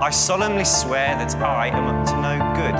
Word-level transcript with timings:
I 0.00 0.12
solemnly 0.12 0.64
swear 0.64 1.16
that 1.16 1.34
I 1.42 1.68
am 1.76 1.86
up 1.86 2.04
to 2.06 2.16
no 2.16 2.38
good. 2.54 2.74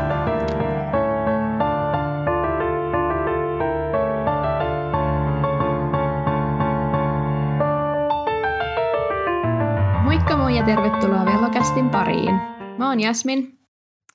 Moikka 10.04 10.36
moi 10.36 10.56
ja 10.56 10.64
tervetuloa 10.64 11.24
Vellokästin 11.24 11.90
pariin. 11.90 12.34
Mä 12.78 12.88
oon 12.88 13.00
Jasmin. 13.00 13.58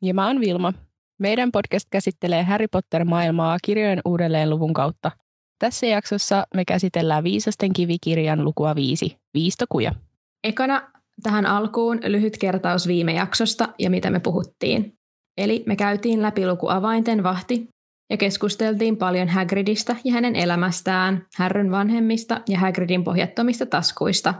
Ja 0.02 0.14
mä 0.14 0.28
oon 0.28 0.40
Vilma. 0.40 0.74
Meidän 1.20 1.52
podcast 1.52 1.88
käsittelee 1.92 2.44
Harry 2.44 2.68
Potter-maailmaa 2.68 3.58
kirjojen 3.64 4.02
uudelleenluvun 4.06 4.74
kautta. 4.74 5.12
Tässä 5.60 5.86
jaksossa 5.86 6.48
me 6.56 6.66
käsitellään 6.66 7.24
Viisasten 7.24 7.74
kivikirjan 7.74 8.46
lukua 8.46 8.76
viisi, 8.76 9.18
viistokuja. 9.34 9.92
Ekana 10.44 10.93
tähän 11.24 11.46
alkuun 11.46 12.00
lyhyt 12.06 12.38
kertaus 12.38 12.88
viime 12.88 13.14
jaksosta 13.14 13.70
ja 13.80 13.90
mitä 13.90 14.10
me 14.10 14.20
puhuttiin. 14.20 14.94
Eli 15.38 15.64
me 15.66 15.76
käytiin 15.76 16.22
läpi 16.22 16.48
luku 16.48 16.70
avainten 16.70 17.24
vahti 17.24 17.68
ja 18.10 18.18
keskusteltiin 18.18 18.98
paljon 18.98 19.30
Hagridista 19.30 19.96
ja 20.04 20.14
hänen 20.14 20.36
elämästään, 20.36 21.26
Härryn 21.38 21.72
vanhemmista 21.72 22.42
ja 22.50 22.60
Hagridin 22.60 23.04
pohjattomista 23.04 23.66
taskuista. 23.66 24.34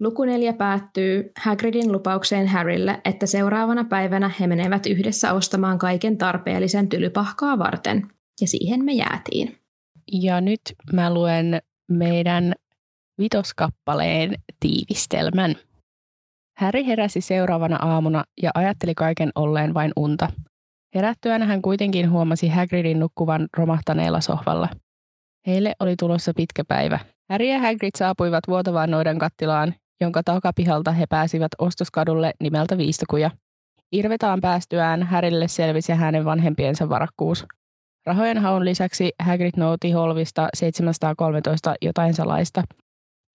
Luku 0.00 0.24
neljä 0.24 0.52
päättyy 0.52 1.32
Hagridin 1.38 1.92
lupaukseen 1.92 2.48
Harrylle, 2.48 3.00
että 3.04 3.26
seuraavana 3.26 3.84
päivänä 3.84 4.30
he 4.40 4.46
menevät 4.46 4.86
yhdessä 4.86 5.32
ostamaan 5.32 5.78
kaiken 5.78 6.18
tarpeellisen 6.18 6.88
tylypahkaa 6.88 7.58
varten. 7.58 8.08
Ja 8.40 8.46
siihen 8.46 8.84
me 8.84 8.92
jäätiin. 8.92 9.58
Ja 10.12 10.40
nyt 10.40 10.60
mä 10.92 11.14
luen 11.14 11.62
meidän 11.90 12.54
vitoskappaleen 13.18 14.34
tiivistelmän. 14.60 15.56
Häri 16.58 16.86
heräsi 16.86 17.20
seuraavana 17.20 17.76
aamuna 17.76 18.24
ja 18.42 18.50
ajatteli 18.54 18.94
kaiken 18.94 19.30
olleen 19.34 19.74
vain 19.74 19.92
unta. 19.96 20.28
Herättyään 20.94 21.42
hän 21.42 21.62
kuitenkin 21.62 22.10
huomasi 22.10 22.48
Hagridin 22.48 23.00
nukkuvan 23.00 23.48
romahtaneella 23.56 24.20
sohvalla. 24.20 24.68
Heille 25.46 25.72
oli 25.80 25.94
tulossa 25.96 26.32
pitkä 26.36 26.64
päivä. 26.68 26.98
Harry 27.30 27.46
ja 27.46 27.58
Hagrid 27.58 27.90
saapuivat 27.98 28.44
vuotavaan 28.48 28.90
noiden 28.90 29.18
kattilaan, 29.18 29.74
jonka 30.00 30.22
takapihalta 30.22 30.92
he 30.92 31.06
pääsivät 31.08 31.52
ostoskadulle 31.58 32.32
nimeltä 32.40 32.78
Viistokuja. 32.78 33.30
Irvetaan 33.92 34.40
päästyään 34.40 35.02
Härille 35.02 35.48
selvisi 35.48 35.92
hänen 35.92 36.24
vanhempiensa 36.24 36.88
varakkuus. 36.88 37.46
Rahojen 38.06 38.38
haun 38.38 38.64
lisäksi 38.64 39.10
Hagrid 39.22 39.52
nouti 39.56 39.90
holvista 39.90 40.48
713 40.54 41.74
jotain 41.82 42.14
salaista. 42.14 42.62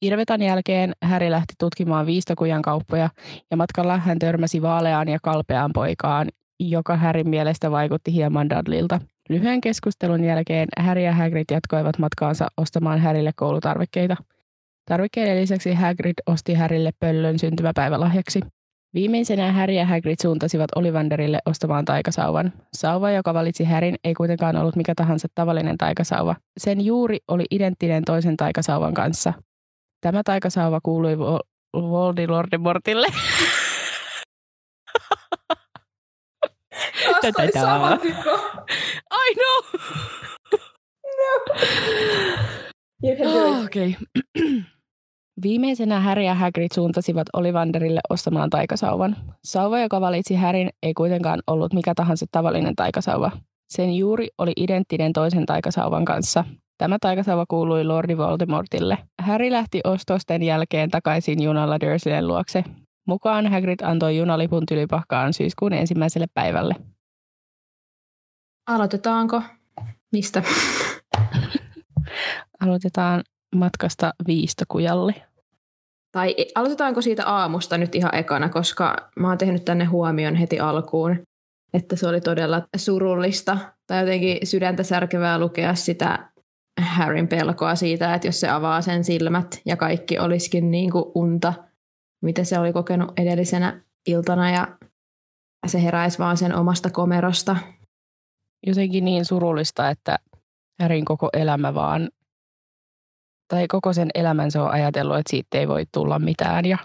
Irvetan 0.02 0.42
jälkeen 0.42 0.94
Häri 1.04 1.32
lähti 1.32 1.54
tutkimaan 1.60 2.06
viistokujan 2.06 2.62
kauppoja 2.62 3.10
ja 3.52 3.58
matkalla 3.58 3.98
hän 3.98 4.20
törmäsi 4.20 4.62
vaaleaan 4.62 5.08
ja 5.08 5.20
kalpeaan 5.24 5.72
poikaan, 5.74 6.28
joka 6.60 6.96
Härin 6.96 7.30
mielestä 7.30 7.72
vaikutti 7.72 8.14
hieman 8.14 8.50
Dudleylta. 8.50 9.00
Lyhyen 9.30 9.62
keskustelun 9.62 10.24
jälkeen 10.24 10.68
Harry 10.80 11.02
ja 11.02 11.14
Hagrid 11.14 11.46
jatkoivat 11.52 11.98
matkaansa 11.98 12.48
ostamaan 12.58 13.00
Härille 13.00 13.32
koulutarvikkeita. 13.36 14.16
Tarvikkeiden 14.86 15.42
lisäksi 15.42 15.74
Hagrid 15.74 16.14
osti 16.26 16.54
Härille 16.54 16.92
pöllön 17.00 17.40
syntymäpäivälahjaksi. 17.40 18.40
Viimeisenä 18.94 19.52
Harry 19.52 19.74
ja 19.74 19.86
Hagrid 19.86 20.16
suuntasivat 20.22 20.70
Olivanderille 20.76 21.40
ostamaan 21.46 21.86
taikasauvan. 21.86 22.54
Sauva, 22.74 23.12
joka 23.12 23.34
valitsi 23.34 23.64
Härin, 23.64 23.96
ei 24.04 24.14
kuitenkaan 24.14 24.56
ollut 24.56 24.76
mikä 24.76 24.96
tahansa 24.96 25.28
tavallinen 25.36 25.78
taikasauva. 25.78 26.36
Sen 26.58 26.86
juuri 26.86 27.18
oli 27.28 27.46
identtinen 27.52 28.04
toisen 28.06 28.38
taikasauvan 28.38 28.94
kanssa. 28.94 29.34
Tämä 30.02 30.22
taikasauva 30.24 30.80
kuului 30.84 31.16
Vol- 31.18 31.48
Voldemortille. 32.28 33.08
Taas 37.22 37.34
toi 37.36 37.52
sama 37.54 37.98
tyko. 37.98 38.40
I 39.12 39.36
know! 39.36 39.82
You 43.04 43.16
can 43.18 43.28
do 43.34 43.40
Oh, 43.40 43.60
it. 43.60 43.66
Okay. 43.66 43.94
Viimeisenä 45.44 46.00
Harry 46.00 46.24
ja 46.24 46.36
Hagrid 46.36 46.68
suuntasivat 46.74 47.28
Olivanderille 47.34 48.00
ostamaan 48.10 48.50
taikasauvan. 48.50 49.16
Sauva, 49.44 49.80
joka 49.80 50.02
valitsi 50.02 50.36
Härin, 50.36 50.70
ei 50.84 50.94
kuitenkaan 50.94 51.40
ollut 51.48 51.74
mikä 51.74 51.94
tahansa 51.96 52.26
tavallinen 52.32 52.76
taikasauva. 52.76 53.32
Sen 53.70 53.94
juuri 53.96 54.28
oli 54.38 54.54
identtinen 54.58 55.14
toisen 55.14 55.46
taikasauvan 55.46 56.06
kanssa. 56.06 56.44
Tämä 56.80 56.98
taikasauva 57.02 57.46
kuului 57.46 57.84
Lordi 57.84 58.18
Voldemortille. 58.18 58.98
Harry 59.22 59.52
lähti 59.52 59.82
ostosten 59.84 60.44
jälkeen 60.44 60.90
takaisin 60.90 61.44
junalla 61.44 61.80
Dursleyn 61.80 62.28
luokse. 62.28 62.64
Mukaan 63.08 63.52
Hagrid 63.52 63.80
antoi 63.84 64.18
junalipun 64.18 64.66
tylypahkaan 64.66 65.34
syyskuun 65.34 65.74
ensimmäiselle 65.74 66.28
päivälle. 66.34 66.76
Aloitetaanko? 68.68 69.42
Mistä? 70.12 70.44
Aloitetaan 72.64 73.24
matkasta 73.56 74.14
Viistokujalle. 74.28 75.16
Tai 76.12 76.36
aloitetaanko 76.56 77.02
siitä 77.02 77.26
aamusta 77.26 77.78
nyt 77.78 77.96
ihan 77.96 78.16
ekana, 78.16 78.50
koska 78.50 78.96
mä 79.20 79.28
oon 79.28 79.38
tehnyt 79.38 79.66
tänne 79.66 79.86
huomion 79.86 80.36
heti 80.36 80.60
alkuun, 80.60 81.20
että 81.74 81.96
se 81.96 82.08
oli 82.08 82.22
todella 82.22 82.62
surullista 82.76 83.58
tai 83.88 84.00
jotenkin 84.00 84.48
sydäntä 84.48 84.84
särkevää 84.84 85.40
lukea 85.40 85.76
sitä 85.76 86.30
Harryn 86.82 87.28
pelkoa 87.28 87.76
siitä, 87.76 88.14
että 88.14 88.28
jos 88.28 88.40
se 88.40 88.50
avaa 88.50 88.82
sen 88.82 89.04
silmät 89.04 89.62
ja 89.66 89.78
kaikki 89.78 90.20
olisikin 90.20 90.72
niin 90.72 90.92
kuin 90.92 91.06
unta, 91.16 91.54
mitä 92.22 92.44
se 92.44 92.60
oli 92.60 92.74
kokenut 92.74 93.20
edellisenä 93.20 93.82
iltana 94.08 94.52
ja 94.52 94.68
se 95.68 95.84
heräisi 95.84 96.20
vaan 96.20 96.38
sen 96.38 96.56
omasta 96.56 96.90
komerosta. 96.90 97.56
jotenkin 98.68 99.06
niin 99.06 99.26
surullista, 99.26 99.90
että 99.90 100.20
Härin 100.80 101.06
koko 101.06 101.30
elämä 101.34 101.74
vaan, 101.74 102.10
tai 103.48 103.68
koko 103.68 103.94
sen 103.94 104.10
elämän 104.14 104.52
se 104.52 104.60
on 104.60 104.72
ajatellut, 104.72 105.18
että 105.18 105.30
siitä 105.30 105.58
ei 105.58 105.68
voi 105.68 105.86
tulla 105.92 106.20
mitään 106.20 106.66
ja 106.66 106.78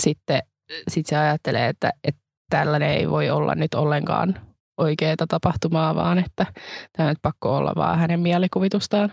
sitten 0.00 0.42
sit 0.88 1.06
se 1.06 1.16
ajattelee, 1.16 1.68
että, 1.68 1.92
että 2.04 2.20
tällainen 2.50 2.90
ei 2.90 3.10
voi 3.10 3.30
olla 3.30 3.54
nyt 3.54 3.74
ollenkaan 3.74 4.49
oikeaa 4.80 5.16
tapahtumaa, 5.28 5.94
vaan 5.94 6.18
että 6.18 6.46
tämä 6.92 7.06
on 7.06 7.10
nyt 7.10 7.18
pakko 7.22 7.56
olla 7.56 7.72
vaan 7.76 7.98
hänen 7.98 8.20
mielikuvitustaan. 8.20 9.12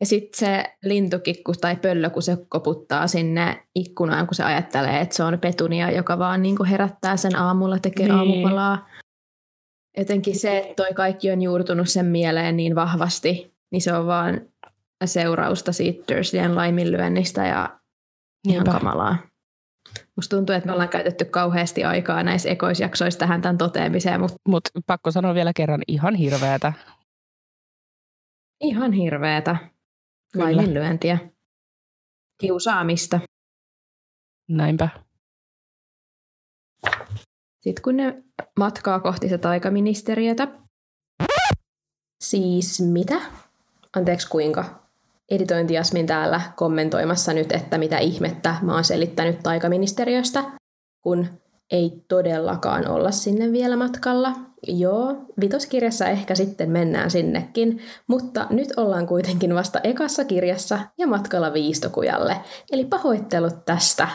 Ja 0.00 0.06
sitten 0.06 0.38
se 0.38 0.76
lintukikku 0.84 1.52
tai 1.60 1.76
pöllö, 1.76 2.10
kun 2.10 2.22
se 2.22 2.36
koputtaa 2.48 3.06
sinne 3.06 3.66
ikkunaan, 3.74 4.26
kun 4.26 4.34
se 4.34 4.44
ajattelee, 4.44 5.00
että 5.00 5.16
se 5.16 5.24
on 5.24 5.38
petunia, 5.38 5.90
joka 5.90 6.18
vaan 6.18 6.42
niin 6.42 6.56
kuin 6.56 6.68
herättää 6.68 7.16
sen 7.16 7.36
aamulla, 7.36 7.78
tekee 7.78 8.06
Niin. 8.08 8.14
aamupalaa. 8.16 8.88
Jotenkin 9.98 10.38
se, 10.38 10.58
että 10.58 10.74
toi 10.74 10.94
kaikki 10.94 11.30
on 11.30 11.42
juurtunut 11.42 11.88
sen 11.88 12.06
mieleen 12.06 12.56
niin 12.56 12.74
vahvasti, 12.74 13.54
niin 13.72 13.82
se 13.82 13.92
on 13.92 14.06
vaan 14.06 14.40
seurausta 15.04 15.72
siitä 15.72 16.14
Dursleyn 16.14 16.56
laiminlyönnistä 16.56 17.46
ja 17.46 17.78
ihan 18.48 18.64
Niinpä. 18.64 18.70
kamalaa. 18.72 19.16
Musta 20.16 20.36
tuntuu, 20.36 20.54
että 20.54 20.66
me 20.66 20.72
ollaan 20.72 20.88
käytetty 20.88 21.24
kauheasti 21.24 21.84
aikaa 21.84 22.22
näissä 22.22 22.48
ekoisjaksoissa 22.48 23.18
tähän 23.20 23.42
tämän 23.42 23.58
toteamiseen, 23.58 24.20
mutta 24.20 24.36
Mutta 24.48 24.70
pakko 24.86 25.10
sanoa 25.10 25.34
vielä 25.34 25.52
kerran, 25.56 25.82
ihan 25.88 26.14
hirveätä. 26.14 26.72
ihan 28.60 28.92
hirveetä 28.92 29.56
Kyllä. 30.32 30.44
laiminlyöntiä. 30.44 31.18
Kiusaamista. 32.40 33.20
Näinpä. 34.48 34.88
Sitten 37.60 37.82
kun 37.82 37.96
ne 37.96 38.22
matkaa 38.58 39.00
kohti 39.00 39.26
sitä 39.26 39.38
taikaministeriötä. 39.38 40.48
Siis 42.24 42.80
mitä? 42.80 43.20
Anteeksi 43.96 44.28
kuinka? 44.28 44.81
Editointi 45.32 45.74
Jasmin 45.74 46.06
täällä 46.06 46.40
kommentoimassa 46.56 47.32
nyt, 47.32 47.52
että 47.52 47.78
mitä 47.78 47.98
ihmettä 47.98 48.56
mä 48.62 48.74
oon 48.74 48.84
selittänyt 48.84 49.38
taikaministeriöstä, 49.42 50.44
kun 51.00 51.26
ei 51.70 52.04
todellakaan 52.08 52.88
olla 52.88 53.10
sinne 53.10 53.52
vielä 53.52 53.76
matkalla. 53.76 54.32
Joo, 54.66 55.16
vitoskirjassa 55.40 56.08
ehkä 56.08 56.34
sitten 56.34 56.70
mennään 56.70 57.10
sinnekin, 57.10 57.80
mutta 58.06 58.46
nyt 58.50 58.68
ollaan 58.76 59.06
kuitenkin 59.06 59.54
vasta 59.54 59.80
ekassa 59.84 60.24
kirjassa 60.24 60.78
ja 60.98 61.06
matkalla 61.06 61.52
Viistokujalle. 61.52 62.36
Eli 62.72 62.84
pahoittelut 62.84 63.64
tästä. 63.64 64.08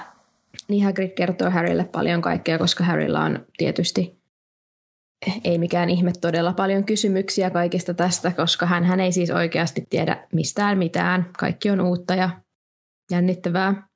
Niin 0.68 0.86
Hagrid 0.86 1.10
kertoo 1.12 1.50
Harrylle 1.50 1.84
paljon 1.84 2.22
kaikkea, 2.22 2.58
koska 2.58 2.84
Harrylla 2.84 3.24
on 3.24 3.46
tietysti 3.58 4.18
ei 5.44 5.58
mikään 5.58 5.90
ihme 5.90 6.12
todella 6.22 6.54
paljon 6.54 6.86
kysymyksiä 6.86 7.50
kaikista 7.50 7.94
tästä, 7.94 8.32
koska 8.32 8.66
hän, 8.66 8.84
hän 8.84 9.00
ei 9.00 9.12
siis 9.12 9.32
oikeasti 9.32 9.86
tiedä 9.90 10.28
mistään 10.34 10.78
mitään. 10.78 11.30
Kaikki 11.40 11.70
on 11.70 11.82
uutta 11.82 12.16
ja 12.16 12.30
jännittävää. 13.12 13.88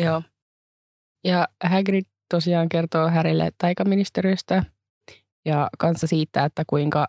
Joo. 0.00 0.22
Ja 1.24 1.48
Hagrid 1.64 2.04
tosiaan 2.30 2.68
kertoo 2.68 3.08
Härille 3.08 3.50
taikaministeriöstä 3.58 4.64
ja 5.44 5.70
kanssa 5.78 6.06
siitä, 6.06 6.44
että 6.44 6.62
kuinka 6.66 7.06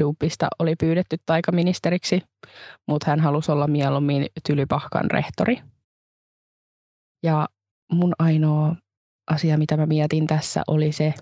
Dupista 0.00 0.48
oli 0.58 0.76
pyydetty 0.76 1.16
taikaministeriksi, 1.26 2.22
mutta 2.88 3.10
hän 3.10 3.20
halusi 3.20 3.52
olla 3.52 3.66
mieluummin 3.66 4.26
Tylypahkan 4.46 5.10
rehtori. 5.10 5.58
Ja 7.22 7.48
mun 7.92 8.12
ainoa 8.18 8.76
asia, 9.30 9.58
mitä 9.58 9.76
mä 9.76 9.86
mietin 9.86 10.26
tässä, 10.26 10.62
oli 10.66 10.92
se, 10.92 11.14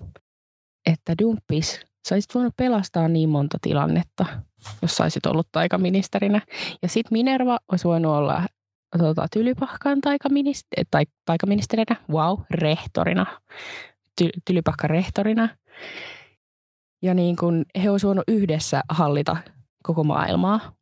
että 0.85 1.13
Dumppis, 1.21 1.79
sä 2.07 2.15
olisit 2.15 2.35
voinut 2.35 2.53
pelastaa 2.57 3.07
niin 3.07 3.29
monta 3.29 3.57
tilannetta, 3.61 4.25
jos 4.81 4.95
saisit 4.95 5.25
ollut 5.25 5.47
taikaministerinä. 5.51 6.41
Ja 6.81 6.87
sit 6.87 7.11
Minerva 7.11 7.57
olisi 7.71 7.85
voinut 7.85 8.11
olla 8.11 8.45
tota, 8.97 9.27
Tylypahkan 9.33 10.01
taikaministerinä, 10.01 10.87
tai, 10.91 11.05
taikaministerinä, 11.25 11.95
wow, 12.09 12.39
rehtorina, 12.49 13.25
ty, 14.17 14.29
Tylypahkan 14.45 14.89
rehtorina. 14.89 15.49
Ja 17.01 17.13
niin 17.13 17.35
kun 17.35 17.65
he 17.83 17.89
olisivat 17.89 18.07
voinut 18.07 18.23
yhdessä 18.27 18.81
hallita 18.89 19.37
koko 19.83 20.03
maailmaa. 20.03 20.75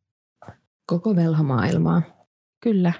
Koko 0.86 1.16
velhomaailmaa. 1.16 2.02
Kyllä. 2.62 2.92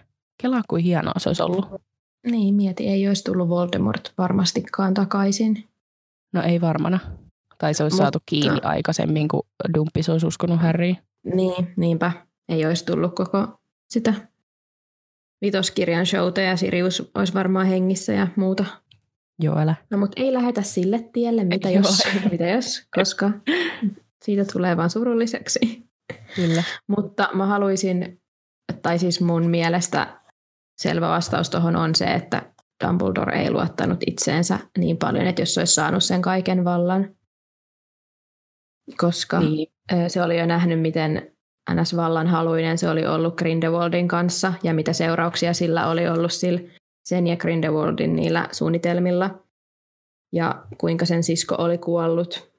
Kelaa 0.43 0.63
kuin 0.69 0.85
hienoa 0.85 1.13
se 1.19 1.29
olisi 1.29 1.43
ollut. 1.43 1.90
Niin, 2.27 2.55
mieti, 2.55 2.89
ei 2.89 3.09
olisi 3.09 3.25
tullut 3.25 3.49
Voldemort 3.49 4.13
varmastikaan 4.19 4.95
takaisin. 4.95 5.65
No 6.33 6.43
ei 6.43 6.61
varmana. 6.61 6.99
Tai 7.59 7.75
se 7.75 7.83
olisi 7.83 7.95
Mutta... 7.95 8.05
saatu 8.05 8.19
kiinni 8.27 8.61
aikaisemmin, 8.63 9.29
kun 9.29 9.43
Dumppis 9.75 10.09
olisi 10.09 10.27
uskonut 10.27 10.61
Harryin. 10.61 10.99
Niin, 11.35 11.73
niinpä. 11.77 12.13
Ei 12.49 12.67
olisi 12.67 12.85
tullut 12.85 13.15
koko 13.15 13.49
sitä 13.89 14.15
vitoskirjan 15.43 16.07
showta 16.07 16.41
ja 16.41 16.57
Sirius 16.57 17.11
olisi 17.15 17.35
varmaan 17.35 17.67
hengissä 17.67 18.13
ja 18.13 18.29
muuta. 18.37 18.65
Joo, 19.39 19.59
älä. 19.59 19.75
No 19.91 19.99
mutta 19.99 20.23
ei 20.23 20.33
lähetä 20.33 20.63
sille 20.63 21.09
tielle, 21.13 21.45
mitä 21.45 21.71
jos, 21.71 22.03
mitä 22.31 22.49
jos, 22.49 22.87
koska 22.97 23.31
siitä 24.25 24.45
tulee 24.53 24.77
vaan 24.77 24.91
surulliseksi. 24.91 25.91
Kyllä. 26.37 26.63
mutta 26.87 27.29
mä 27.33 27.47
haluaisin, 27.47 28.21
tai 28.83 28.99
siis 28.99 29.21
mun 29.21 29.47
mielestä 29.47 30.20
selvä 30.81 31.09
vastaus 31.09 31.51
tuohon 31.51 31.77
on 31.77 31.95
se, 31.95 32.05
että 32.05 32.53
Dumbledore 32.87 33.43
ei 33.43 33.51
luottanut 33.51 33.99
itseensä 34.07 34.59
niin 34.79 34.97
paljon, 34.97 35.27
että 35.27 35.43
jos 35.43 35.59
olisi 35.59 35.75
saanut 35.75 36.05
sen 36.05 36.23
kaiken 36.23 36.65
vallan, 36.65 37.15
koska 38.97 39.41
niin. 39.41 39.73
se 40.09 40.23
oli 40.23 40.39
jo 40.39 40.47
nähnyt, 40.47 40.81
miten 40.81 41.33
ns. 41.75 41.97
vallanhaluinen 41.97 42.79
se 42.79 42.91
oli 42.91 43.07
ollut 43.07 43.37
Grindelwaldin 43.37 44.09
kanssa 44.09 44.53
ja 44.63 44.75
mitä 44.75 44.93
seurauksia 44.93 45.55
sillä 45.55 45.89
oli 45.89 46.09
ollut 46.09 46.33
sillä 46.33 46.61
sen 47.05 47.27
ja 47.27 47.37
Grindelwaldin 47.37 48.17
niillä 48.17 48.49
suunnitelmilla 48.53 49.45
ja 50.33 50.65
kuinka 50.79 51.05
sen 51.05 51.23
sisko 51.23 51.55
oli 51.59 51.79
kuollut. 51.79 52.51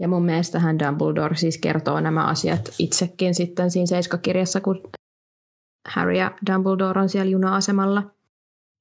Ja 0.00 0.08
mun 0.08 0.24
mielestähän 0.24 0.78
Dumbledore 0.78 1.36
siis 1.36 1.58
kertoo 1.58 2.00
nämä 2.00 2.26
asiat 2.26 2.60
itsekin 2.78 3.34
sitten 3.34 3.70
siinä 3.70 3.86
seiskakirjassa, 3.86 4.60
kun 4.60 4.80
Harry 5.88 6.14
ja 6.14 6.32
Dumbledore 6.50 7.00
on 7.00 7.08
siellä 7.08 7.30
juna-asemalla. 7.30 8.10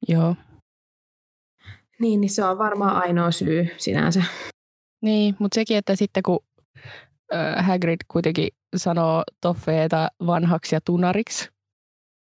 Joo. 0.07 0.35
Niin, 1.99 2.21
niin 2.21 2.29
se 2.29 2.43
on 2.43 2.57
varmaan 2.57 2.95
ainoa 2.95 3.31
syy 3.31 3.67
sinänsä. 3.77 4.23
Niin, 5.01 5.35
mutta 5.39 5.55
sekin, 5.55 5.77
että 5.77 5.95
sitten 5.95 6.23
kun 6.23 6.39
Hagrid 7.57 7.99
kuitenkin 8.07 8.47
sanoo 8.75 9.23
Toffeeta 9.41 10.07
vanhaksi 10.25 10.75
ja 10.75 10.81
tunariksi, 10.85 11.49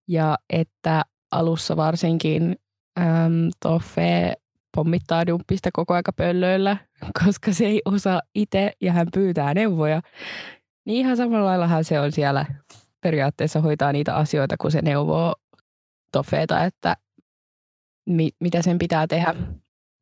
ja 0.08 0.38
että 0.50 1.04
alussa 1.32 1.78
varsinkin 1.78 2.56
äm, 3.00 3.50
Toffe 3.60 4.34
pommittaa 4.76 5.28
dumppista 5.28 5.70
koko 5.74 5.94
aika 5.94 6.14
pöllöillä, 6.14 6.78
koska 7.26 7.54
se 7.54 7.66
ei 7.66 7.82
osaa 7.86 8.22
itse 8.36 8.72
ja 8.82 8.94
hän 8.94 9.08
pyytää 9.14 9.54
neuvoja. 9.54 10.02
Niin 10.86 10.98
ihan 10.98 11.18
samalla 11.18 11.46
laillahan 11.46 11.84
se 11.84 12.00
on 12.00 12.12
siellä 12.12 12.46
periaatteessa 13.02 13.62
hoitaa 13.62 13.92
niitä 13.92 14.16
asioita, 14.16 14.56
kun 14.62 14.72
se 14.72 14.82
neuvoo 14.82 15.36
Toffeeta, 16.12 16.64
että 16.64 16.96
mi- 18.10 18.36
mitä 18.40 18.62
sen 18.62 18.78
pitää 18.78 19.08
tehdä. 19.08 19.36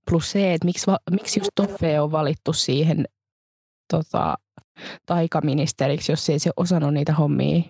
Plus 0.10 0.32
se, 0.32 0.54
että 0.54 0.66
miksi, 0.66 0.88
va- 0.88 1.00
miksi 1.12 1.40
just 1.40 1.50
Toffe 1.56 2.02
on 2.02 2.12
valittu 2.12 2.54
siihen 2.54 3.06
tota, 3.94 4.36
taikaministeriksi, 5.06 6.12
jos 6.12 6.30
ei 6.30 6.40
se 6.40 6.52
osannut 6.58 6.94
niitä 6.94 7.14
hommia. 7.14 7.62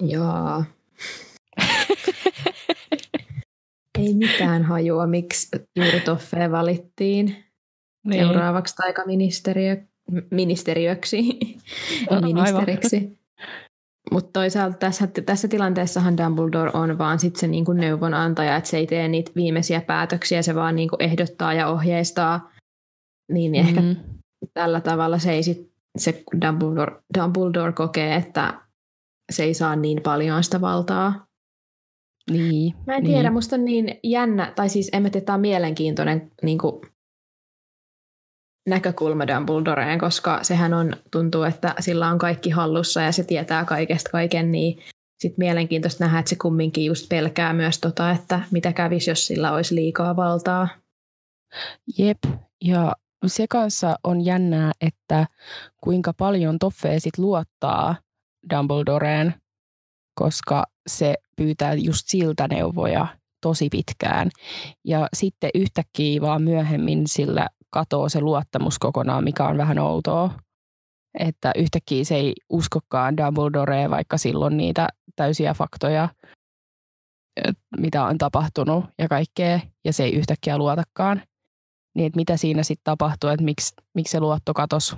Joo. 0.00 0.64
ei 3.98 4.14
mitään 4.14 4.62
hajua, 4.62 5.06
miksi 5.06 5.48
juuri 5.76 6.00
Toffee 6.00 6.50
valittiin 6.50 7.44
niin. 8.04 8.24
seuraavaksi 8.24 8.74
taikaministeriö, 8.76 9.76
ministeriöksi, 10.30 11.38
ministeriksi. 12.24 13.18
Mutta 14.12 14.30
toisaalta 14.40 14.78
tässä, 14.78 15.08
tässä 15.26 15.48
tilanteessahan 15.48 16.16
Dumbledore 16.16 16.70
on 16.74 16.98
vaan 16.98 17.18
sit 17.18 17.36
se 17.36 17.46
niinku 17.46 17.72
neuvonantaja, 17.72 18.56
että 18.56 18.70
se 18.70 18.76
ei 18.76 18.86
tee 18.86 19.08
niitä 19.08 19.30
viimeisiä 19.36 19.80
päätöksiä, 19.80 20.42
se 20.42 20.54
vaan 20.54 20.76
niinku 20.76 20.96
ehdottaa 20.98 21.54
ja 21.54 21.68
ohjeistaa. 21.68 22.52
Niin 23.32 23.52
mm-hmm. 23.52 23.68
ehkä 23.68 23.82
tällä 24.54 24.80
tavalla 24.80 25.18
se, 25.18 25.32
ei 25.32 25.42
sit, 25.42 25.72
se 25.98 26.22
Dumbledore, 26.46 26.96
Dumbledore 27.18 27.72
kokee, 27.72 28.14
että 28.14 28.60
se 29.32 29.44
ei 29.44 29.54
saa 29.54 29.76
niin 29.76 30.02
paljon 30.02 30.44
sitä 30.44 30.60
valtaa. 30.60 31.26
Niin, 32.30 32.74
mä 32.86 32.96
en 32.96 33.04
tiedä, 33.04 33.22
niin. 33.22 33.32
musta 33.32 33.56
on 33.56 33.64
niin 33.64 34.00
jännä, 34.02 34.52
tai 34.56 34.68
siis 34.68 34.90
en 34.92 35.02
mä 35.02 35.10
tiedä, 35.10 35.24
tämä 35.24 35.34
on 35.34 35.40
mielenkiintoinen 35.40 36.30
niin 36.42 36.58
kuin, 36.58 36.80
näkökulma 38.66 39.26
Dumbledoreen, 39.26 39.98
koska 39.98 40.38
sehän 40.42 40.74
on, 40.74 40.92
tuntuu, 41.10 41.42
että 41.42 41.74
sillä 41.80 42.08
on 42.08 42.18
kaikki 42.18 42.50
hallussa 42.50 43.02
ja 43.02 43.12
se 43.12 43.24
tietää 43.24 43.64
kaikesta 43.64 44.10
kaiken, 44.10 44.52
niin 44.52 44.78
sitten 45.18 45.38
mielenkiintoista 45.38 46.04
nähdä, 46.04 46.18
että 46.18 46.28
se 46.28 46.36
kumminkin 46.36 46.84
just 46.84 47.08
pelkää 47.08 47.52
myös 47.52 47.78
tota, 47.78 48.10
että 48.10 48.40
mitä 48.50 48.72
kävisi, 48.72 49.10
jos 49.10 49.26
sillä 49.26 49.52
olisi 49.52 49.74
liikaa 49.74 50.16
valtaa. 50.16 50.68
Jep, 51.98 52.18
ja 52.64 52.92
se 53.26 53.46
kanssa 53.48 53.96
on 54.04 54.24
jännää, 54.24 54.72
että 54.80 55.26
kuinka 55.80 56.12
paljon 56.12 56.58
Toffee 56.58 57.00
sit 57.00 57.18
luottaa 57.18 57.96
Dumbledoreen, 58.50 59.34
koska 60.14 60.64
se 60.86 61.14
pyytää 61.36 61.74
just 61.74 62.02
siltä 62.06 62.48
neuvoja 62.48 63.06
tosi 63.40 63.68
pitkään. 63.68 64.30
Ja 64.84 65.08
sitten 65.16 65.50
yhtäkkiä 65.54 66.20
vaan 66.20 66.42
myöhemmin 66.42 67.08
sillä 67.08 67.46
katoo 67.74 68.08
se 68.08 68.20
luottamus 68.20 68.78
kokonaan, 68.78 69.24
mikä 69.24 69.44
on 69.44 69.58
vähän 69.58 69.78
outoa. 69.78 70.30
Että 71.18 71.52
yhtäkkiä 71.56 72.04
se 72.04 72.14
ei 72.14 72.32
uskokaan 72.48 73.16
Dumbledorea, 73.16 73.90
vaikka 73.90 74.18
silloin 74.18 74.56
niitä 74.56 74.88
täysiä 75.16 75.54
faktoja, 75.54 76.08
mitä 77.78 78.04
on 78.04 78.18
tapahtunut 78.18 78.84
ja 78.98 79.08
kaikkea, 79.08 79.60
ja 79.84 79.92
se 79.92 80.04
ei 80.04 80.14
yhtäkkiä 80.14 80.58
luotakaan. 80.58 81.22
Niin 81.94 82.06
että 82.06 82.16
mitä 82.16 82.36
siinä 82.36 82.62
sitten 82.62 82.84
tapahtuu, 82.84 83.30
että 83.30 83.44
miksi, 83.44 83.74
miksi 83.94 84.12
se 84.12 84.20
luotto 84.20 84.54
katosi? 84.54 84.96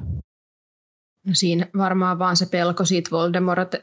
No 1.26 1.33
siinä 1.33 1.66
varmaan 1.78 2.18
vaan 2.18 2.37
se 2.37 2.47
pelko 2.47 2.85
siitä 2.85 3.11
Voldemort, 3.11 3.75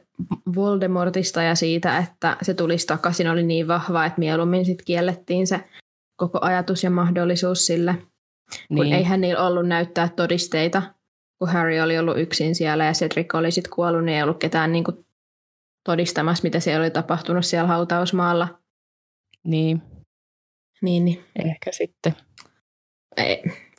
Voldemortista 0.56 1.44
ja 1.44 1.56
siitä, 1.56 1.98
että 1.98 2.38
se 2.42 2.54
tulisi 2.54 2.88
takaisin, 2.88 3.30
oli 3.30 3.44
niin 3.44 3.68
vahva, 3.68 4.06
että 4.06 4.20
mieluummin 4.20 4.66
sitten 4.66 4.86
kiellettiin 4.86 5.48
se 5.48 5.64
koko 6.16 6.40
ajatus 6.42 6.84
ja 6.84 6.90
mahdollisuus 6.90 7.66
sille. 7.66 8.13
Niin. 8.70 8.78
Kun 8.78 8.94
eihän 8.94 9.22
niillä 9.22 9.48
ollut 9.48 9.68
näyttää 9.68 10.10
todisteita, 10.10 10.82
kun 11.40 11.50
Harry 11.50 11.80
oli 11.80 11.98
ollut 11.98 12.20
yksin 12.20 12.56
siellä 12.56 12.86
ja 12.86 12.94
Cedric 12.94 13.36
oli 13.36 13.52
sitten 13.52 13.74
kuollut, 13.76 14.06
niin 14.06 14.18
ei 14.18 14.24
ollut 14.24 14.40
ketään 14.40 14.72
niin 14.72 14.84
kuin 14.84 15.06
todistamassa, 15.86 16.44
mitä 16.44 16.60
siellä 16.60 16.84
oli 16.84 16.92
tapahtunut 16.92 17.46
siellä 17.46 17.68
hautausmaalla. 17.68 18.60
Niin. 19.44 19.82
Niin, 20.82 21.06
niin. 21.06 21.24
Ehkä 21.36 21.72
sitten 21.72 22.16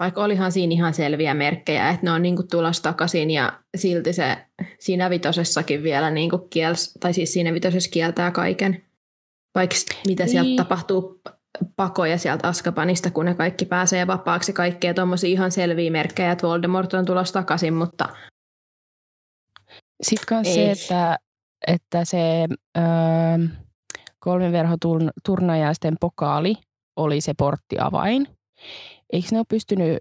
vaikka 0.00 0.24
olihan 0.24 0.52
siinä 0.52 0.72
ihan 0.72 0.94
selviä 0.94 1.34
merkkejä, 1.34 1.90
että 1.90 2.06
ne 2.06 2.10
on 2.10 2.22
niin 2.22 2.48
tulossa 2.50 2.82
takaisin 2.82 3.30
ja 3.30 3.60
silti 3.76 4.12
se 4.12 4.36
siinä 4.78 5.10
vitosessakin 5.10 5.82
vielä 5.82 6.10
niin 6.10 6.30
kiels, 6.50 6.94
tai 7.00 7.14
siis 7.14 7.32
siinä 7.32 7.54
vitosessa 7.54 7.90
kieltää 7.90 8.30
kaiken. 8.30 8.84
Vaikka 9.54 9.76
mitä 10.06 10.22
niin. 10.22 10.30
sieltä 10.30 10.62
tapahtuu 10.62 11.20
pakoja 11.76 12.18
sieltä 12.18 12.48
Askapanista, 12.48 13.10
kun 13.10 13.24
ne 13.24 13.34
kaikki 13.34 13.64
pääsee 13.64 14.06
vapaaksi. 14.06 14.52
Kaikkea 14.52 14.94
tuommoisia 14.94 15.30
ihan 15.30 15.52
selviä 15.52 15.90
merkkejä, 15.90 16.32
että 16.32 16.46
Voldemort 16.46 16.94
on 16.94 17.04
tulossa 17.04 17.34
takaisin, 17.34 17.74
mutta 17.74 18.08
Sitten 20.02 20.36
myös 20.36 20.54
se, 20.54 20.70
että, 20.70 21.18
että 21.66 22.04
se 22.04 22.46
öö, 22.78 22.84
kolmenverhoturnajaisten 24.18 25.96
pokaali 26.00 26.54
oli 26.96 27.20
se 27.20 27.34
porttiavain, 27.38 28.26
eikö 29.12 29.28
ne 29.32 29.38
ole 29.38 29.46
pystynyt 29.48 29.98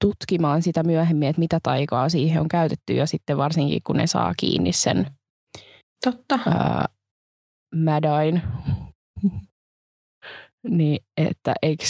tutkimaan 0.00 0.62
sitä 0.62 0.82
myöhemmin, 0.82 1.28
että 1.28 1.40
mitä 1.40 1.58
taikaa 1.62 2.08
siihen 2.08 2.40
on 2.40 2.48
käytetty 2.48 2.92
ja 2.92 3.06
sitten 3.06 3.36
varsinkin 3.36 3.80
kun 3.86 3.96
ne 3.96 4.06
saa 4.06 4.34
kiinni 4.36 4.72
sen 4.72 5.06
Totta. 6.04 6.38
Ää, 6.46 6.86
Madain, 7.74 8.42
niin 10.68 11.04
että 11.16 11.54
eikö 11.62 11.84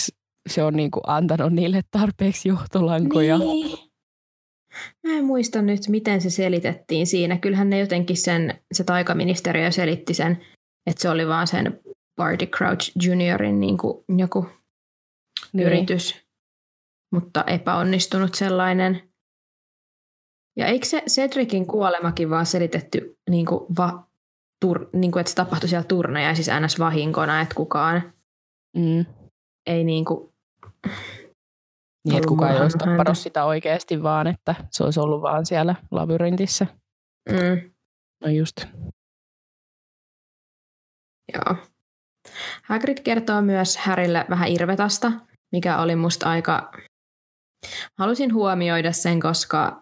se 0.49 0.63
on 0.63 0.75
niinku 0.75 1.01
antanut 1.07 1.53
niille 1.53 1.81
tarpeeksi 1.91 2.49
johtolankoja. 2.49 3.39
Niin. 3.39 3.79
Mä 5.07 5.13
en 5.13 5.25
muista 5.25 5.63
nyt, 5.63 5.89
miten 5.89 6.21
se 6.21 6.31
selitettiin 6.31 7.07
siinä. 7.07 7.39
Kyllähän 7.39 7.71
ne 7.71 7.79
jotenkin 7.79 8.17
sen, 8.17 8.61
se 8.73 8.85
taikaministeriö 8.85 9.71
selitti 9.71 10.15
sen 10.15 10.45
Että 10.87 11.03
se 11.03 11.09
oli 11.09 11.29
vaan 11.29 11.47
sen 11.47 11.81
Barty 12.17 12.47
Crouch 12.47 12.93
Juniorin 13.07 13.61
niin 13.61 13.79
kuin 13.79 14.05
joku 14.19 14.47
niin. 15.53 15.67
yritys, 15.67 16.27
mutta 17.15 17.45
epäonnistunut 17.45 18.35
sellainen. 18.35 19.13
Ja 20.57 20.67
eikö 20.67 20.87
se 20.87 21.03
Cedricin 21.11 21.67
kuolemakin 21.67 22.31
vaan 22.31 22.47
selitetty, 22.47 23.19
niin 23.31 23.47
kuin 23.47 23.77
va, 23.77 24.07
tur, 24.61 24.89
niin 24.93 25.13
kuin, 25.13 25.21
että 25.21 25.31
se 25.31 25.37
tapahtui 25.37 25.69
siellä 25.69 25.87
turnajaisissa 25.87 26.61
ns. 26.61 26.79
vahinkona, 26.79 27.41
että 27.41 27.55
kukaan 27.55 28.13
Mm. 28.77 29.07
ei 29.67 29.85
niin 29.85 30.05
kuin, 30.05 30.33
Niin, 32.05 32.17
että 32.17 32.29
kukaan 32.29 32.55
ei 32.55 32.61
olisi 32.61 32.79
tappanut 32.79 33.19
sitä 33.19 33.45
oikeasti, 33.45 34.03
vaan 34.03 34.27
että 34.27 34.55
se 34.71 34.85
olisi 34.85 35.01
ollut 35.01 35.23
vaan 35.23 35.47
siellä 35.47 35.75
labyrintissä. 35.91 36.67
mm, 37.31 37.73
No 38.25 38.29
just. 38.29 38.57
joo. 41.35 41.57
Hagrid 42.63 42.99
kertoo 43.05 43.43
myös 43.43 43.77
Harrylle 43.77 44.27
vähän 44.31 44.49
Irvetasta, 44.49 45.13
mikä 45.53 45.79
oli 45.79 45.97
musta 45.97 46.31
aika... 46.31 46.73
Halusin 47.99 48.35
huomioida 48.35 48.93
sen, 48.93 49.21
koska 49.21 49.81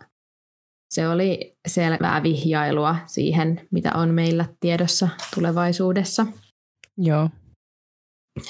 se 0.94 1.08
oli 1.08 1.56
selvää 1.68 2.22
vihjailua 2.22 2.96
siihen, 3.06 3.68
mitä 3.70 3.90
on 3.94 4.08
meillä 4.14 4.44
tiedossa 4.60 5.08
tulevaisuudessa. 5.34 6.26
Joo. 6.96 7.28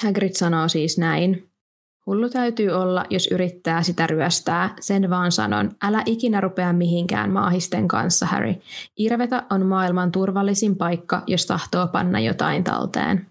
Hagrid 0.03 0.33
sanoo 0.33 0.69
siis 0.69 0.99
näin. 0.99 1.51
Hullu 2.07 2.31
täytyy 2.31 2.71
olla, 2.71 3.05
jos 3.11 3.27
yrittää 3.27 3.83
sitä 3.83 4.07
ryöstää. 4.07 4.75
Sen 4.81 5.11
vaan 5.11 5.33
sanon. 5.33 5.71
Älä 5.83 6.03
ikinä 6.07 6.41
rupea 6.41 6.73
mihinkään 6.73 7.31
maahisten 7.31 7.89
kanssa, 7.89 8.27
Harry. 8.27 8.55
Irvetä 8.97 9.47
on 9.51 9.67
maailman 9.67 10.13
turvallisin 10.13 10.77
paikka, 10.77 11.23
jos 11.27 11.47
tahtoo 11.47 11.87
panna 11.87 12.21
jotain 12.21 12.65
talteen. 12.65 13.27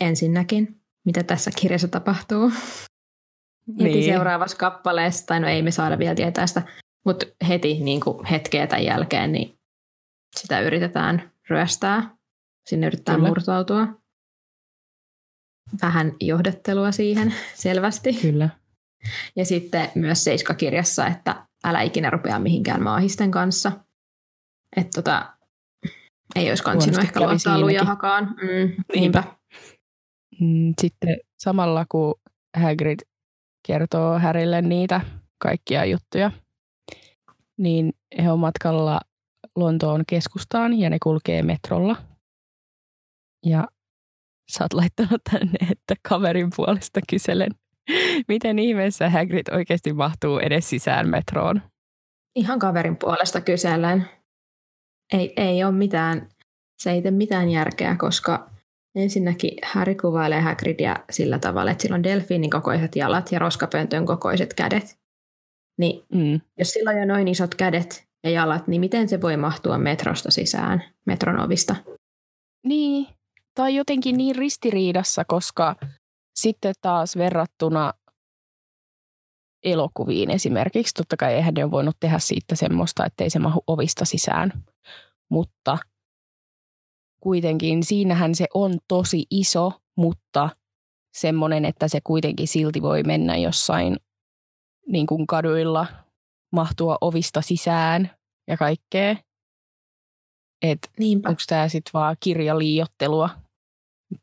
Ensinnäkin, 0.00 0.80
mitä 1.04 1.22
tässä 1.22 1.50
kirjassa 1.60 1.88
tapahtuu? 1.88 2.52
Heti 3.80 3.90
Niin. 3.90 4.12
seuraavassa 4.12 4.56
kappaleessa, 4.56 5.26
tai 5.26 5.40
no 5.40 5.48
ei 5.48 5.62
me 5.62 5.70
saada 5.70 5.98
vielä 5.98 6.14
tietää 6.14 6.46
sitä, 6.46 6.62
mutta 7.04 7.26
heti 7.48 7.74
niin 7.80 8.00
kuin 8.00 8.24
hetkeä 8.24 8.66
tämän 8.66 8.84
jälkeen, 8.84 9.32
niin 9.32 9.58
sitä 10.36 10.60
yritetään 10.60 11.32
ryöstää. 11.50 12.16
Sinne 12.68 12.86
yritetään 12.86 13.16
Kyllä. 13.16 13.28
murtautua. 13.28 13.86
Vähän 15.82 16.12
johdattelua 16.20 16.92
siihen 16.92 17.34
selvästi. 17.54 18.12
Kyllä. 18.12 18.48
Ja 19.36 19.44
sitten 19.44 19.90
myös 19.94 20.24
Seiska-kirjassa, 20.24 21.06
että 21.06 21.46
älä 21.64 21.82
ikinä 21.82 22.10
rupea 22.10 22.38
mihinkään 22.38 22.82
maahisten 22.82 23.30
kanssa. 23.30 23.72
Että 24.76 25.02
tota, 25.02 25.32
ei 26.36 26.48
olisi 26.48 26.62
kansinut 26.62 26.98
ehkä 27.04 27.20
luottaa 27.20 27.38
siinäkin. 27.38 27.64
lujahakaan. 27.64 28.24
Mm, 28.24 28.84
niinpä. 28.94 29.24
Mm, 30.40 30.74
Sitten 30.80 31.16
samalla 31.38 31.86
kun 31.88 32.14
Hagrid 32.56 33.00
kertoo 33.66 34.18
Härille 34.18 34.62
niitä 34.62 35.00
kaikkia 35.38 35.84
juttuja, 35.84 36.30
niin 37.58 37.92
he 38.22 38.32
on 38.32 38.38
matkalla 38.38 39.00
Lontoon 39.56 40.04
keskustaan 40.06 40.78
ja 40.78 40.90
ne 40.90 40.96
kulkee 41.02 41.42
metrolla. 41.42 41.96
Ja 43.46 43.68
sä 44.52 44.64
oot 44.64 44.72
laittanut 44.72 45.20
tänne, 45.30 45.58
että 45.70 45.94
kaverin 46.08 46.50
puolesta 46.56 47.00
kyselen, 47.10 47.50
miten 48.28 48.58
ihmeessä 48.58 49.10
Hagrid 49.10 49.46
oikeasti 49.52 49.92
mahtuu 49.92 50.38
edes 50.38 50.70
sisään 50.70 51.08
metroon. 51.08 51.62
Ihan 52.36 52.58
kaverin 52.58 52.96
puolesta 52.96 53.40
kysellen. 53.40 54.04
Ei, 55.12 55.32
ei 55.36 55.64
ole 55.64 55.72
mitään, 55.72 56.28
se 56.82 56.90
ei 56.90 57.02
tee 57.02 57.10
mitään 57.10 57.48
järkeä, 57.50 57.96
koska 57.96 58.50
ensinnäkin 58.94 59.58
Harry 59.64 59.94
kuvailee 59.94 60.40
Hagridia 60.40 60.96
sillä 61.10 61.38
tavalla, 61.38 61.70
että 61.70 61.82
sillä 61.82 61.94
on 61.94 62.02
delfiinin 62.02 62.50
kokoiset 62.50 62.96
jalat 62.96 63.32
ja 63.32 63.38
roskapöntön 63.38 64.06
kokoiset 64.06 64.54
kädet. 64.54 64.98
Niin 65.78 66.02
Mm. 66.14 66.40
jos 66.58 66.70
sillä 66.70 66.90
on 66.90 66.98
jo 66.98 67.04
noin 67.04 67.28
isot 67.28 67.54
kädet 67.54 68.04
ja 68.24 68.30
jalat, 68.30 68.68
niin 68.68 68.80
miten 68.80 69.08
se 69.08 69.20
voi 69.20 69.36
mahtua 69.36 69.78
metrosta 69.78 70.30
sisään, 70.30 70.84
metron 71.06 71.40
ovista? 71.40 71.76
Niin, 72.66 73.06
tai 73.58 73.74
jotenkin 73.74 74.16
niin 74.16 74.36
ristiriidassa, 74.36 75.24
koska 75.24 75.76
sitten 76.34 76.74
taas 76.80 77.16
verrattuna 77.16 77.92
elokuviin 79.64 80.30
esimerkiksi, 80.30 80.94
totta 80.94 81.16
kai 81.16 81.34
eihän 81.34 81.54
ne 81.54 81.64
ole 81.64 81.70
voinut 81.70 81.96
tehdä 82.00 82.18
siitä 82.18 82.54
semmoista, 82.54 83.06
että 83.06 83.24
ei 83.24 83.30
se 83.30 83.38
mahu 83.38 83.62
ovista 83.66 84.04
sisään, 84.04 84.64
mutta 85.30 85.78
kuitenkin 87.20 87.84
siinähän 87.84 88.34
se 88.34 88.46
on 88.54 88.78
tosi 88.88 89.26
iso, 89.30 89.72
mutta 89.96 90.48
semmoinen, 91.16 91.64
että 91.64 91.88
se 91.88 92.00
kuitenkin 92.04 92.48
silti 92.48 92.82
voi 92.82 93.02
mennä 93.02 93.36
jossain 93.36 93.96
niin 94.86 95.06
kuin 95.06 95.26
kaduilla, 95.26 95.86
mahtua 96.52 96.98
ovista 97.00 97.42
sisään 97.42 98.10
ja 98.48 98.56
kaikkea. 98.56 99.16
Et 100.62 100.78
onko 101.26 101.42
tämä 101.48 101.68
sitten 101.68 101.90
vaan 101.94 102.16
kirjaliiottelua 102.20 103.47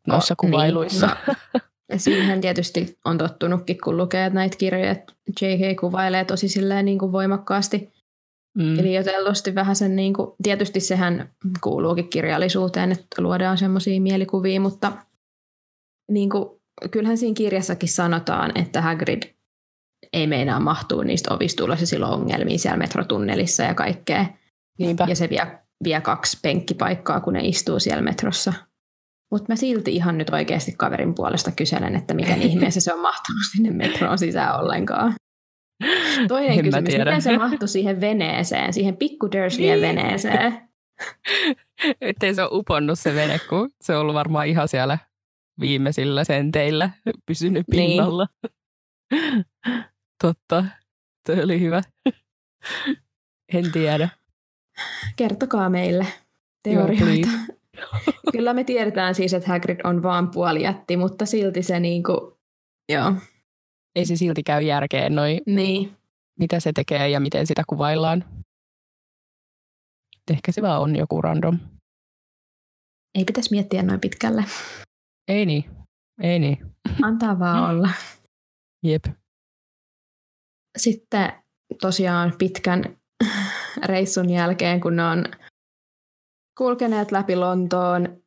noissa 0.07 0.33
O, 0.33 0.35
niin. 0.41 0.51
kuvailuissa? 0.51 1.07
No, 1.27 1.33
ja 1.91 1.99
siihen 1.99 2.41
tietysti 2.41 2.97
on 3.05 3.17
tottunutkin, 3.17 3.77
kun 3.83 3.97
lukee 3.97 4.29
näitä 4.29 4.57
kirjoja, 4.57 4.91
että 4.91 5.13
J.K. 5.41 5.79
kuvailee 5.79 6.25
tosi 6.25 6.49
silleen 6.49 6.85
niin 6.85 6.99
kuin 6.99 7.11
voimakkaasti 7.11 7.93
mm. 8.57 8.79
iljoitellusti 8.79 9.55
vähän 9.55 9.75
sen, 9.75 9.95
niin 9.95 10.13
kuin, 10.13 10.31
tietysti 10.43 10.79
sehän 10.79 11.29
kuuluukin 11.61 12.09
kirjallisuuteen, 12.09 12.91
että 12.91 13.21
luodaan 13.21 13.57
semmoisia 13.57 14.01
mielikuvia, 14.01 14.61
mutta 14.61 14.91
niin 16.11 16.29
kuin, 16.29 16.49
kyllähän 16.91 17.17
siinä 17.17 17.33
kirjassakin 17.33 17.89
sanotaan, 17.89 18.51
että 18.55 18.81
Hagrid 18.81 19.23
ei 20.13 20.27
meinaa 20.27 20.59
mahtuu 20.59 21.03
niistä 21.03 21.33
ovista 21.33 21.63
ulos 21.63 21.81
ja 21.81 21.87
sillä 21.87 22.07
on 22.07 22.13
ongelmia 22.13 22.57
siellä 22.57 22.77
metrotunnelissa 22.77 23.63
ja 23.63 23.73
kaikkea. 23.73 24.25
Niinpä. 24.79 25.05
Ja 25.09 25.15
se 25.15 25.29
vie, 25.29 25.59
vie 25.83 26.01
kaksi 26.01 26.37
penkkipaikkaa, 26.41 27.19
kun 27.19 27.33
ne 27.33 27.39
istuu 27.43 27.79
siellä 27.79 28.01
metrossa. 28.01 28.53
Mutta 29.31 29.45
mä 29.51 29.55
silti 29.55 29.95
ihan 29.95 30.17
nyt 30.17 30.29
oikeasti 30.29 30.71
kaverin 30.77 31.15
puolesta 31.15 31.51
kyselen, 31.51 31.95
että 31.95 32.13
miten 32.13 32.41
ihmeessä 32.49 32.81
se 32.81 32.93
on 32.93 32.99
mahtunut 33.01 33.41
sinne 33.51 33.71
metroon 33.71 34.17
sisään 34.17 34.59
ollenkaan. 34.59 35.13
Toinen 36.27 36.51
En 36.59 36.63
kysymys, 36.65 36.89
tiedä. 36.89 37.05
miten 37.05 37.21
se 37.21 37.37
mahtui 37.37 37.67
siihen 37.67 38.01
veneeseen, 38.01 38.73
siihen 38.73 38.97
pikku 38.97 39.31
Dursleyen 39.31 39.81
Niin. 39.81 39.95
veneeseen? 39.95 40.61
Ettei 42.01 42.35
se 42.35 42.41
ole 42.41 42.49
uponnut 42.53 42.99
se 42.99 43.15
vene, 43.15 43.39
kun 43.49 43.69
se 43.81 43.95
on 43.95 44.01
ollut 44.01 44.15
varmaan 44.15 44.47
ihan 44.47 44.67
siellä 44.67 44.97
viimeisillä 45.59 46.23
senteillä 46.23 46.89
pysynyt 47.25 47.67
Niin. 47.67 47.89
pinnalla. 47.91 48.27
Totta. 50.23 50.65
Tuo 51.25 51.35
oli 51.43 51.59
hyvä. 51.61 51.81
En 53.53 53.71
tiedä. 53.71 54.09
Kertokaa 55.15 55.69
meille 55.69 56.03
Joo, 56.03 56.87
teorioita. 56.87 57.05
please. 57.05 57.53
Kyllä 58.31 58.53
me 58.53 58.63
tiedetään 58.63 59.15
siis, 59.15 59.33
että 59.33 59.49
Hagrid 59.49 59.79
on 59.83 60.03
vaan 60.03 60.31
puolijätti, 60.31 60.97
mutta 60.97 61.25
silti 61.25 61.63
se 61.63 61.79
niinku, 61.79 62.39
joo, 62.91 63.13
Ei 63.95 64.05
se 64.05 64.15
silti 64.15 64.43
käy 64.43 64.61
järkeen 64.61 65.15
noi, 65.15 65.41
niin. 65.45 65.97
mitä 66.39 66.59
se 66.59 66.71
tekee 66.73 67.09
ja 67.09 67.19
miten 67.19 67.47
sitä 67.47 67.63
kuvaillaan. 67.67 68.25
Ehkä 70.31 70.51
se 70.51 70.61
vaan 70.61 70.81
on 70.81 70.95
joku 70.95 71.21
random. 71.21 71.59
Ei 73.17 73.25
pitäisi 73.25 73.51
miettiä 73.51 73.83
noin 73.83 73.99
pitkälle. 73.99 74.45
Ei 75.27 75.45
niin. 75.45 75.65
Ei 76.21 76.39
niin. 76.39 76.57
Antaa 77.03 77.39
vaan 77.39 77.63
olla. 77.69 77.89
Jep. 78.83 79.05
Sitten 80.77 81.33
tosiaan 81.81 82.33
pitkän 82.37 82.97
reissun 83.85 84.29
jälkeen, 84.29 84.81
kun 84.81 84.95
ne 84.95 85.03
on 85.03 85.25
kulkeneet 86.57 87.11
läpi 87.11 87.35
Lontoon, 87.35 88.21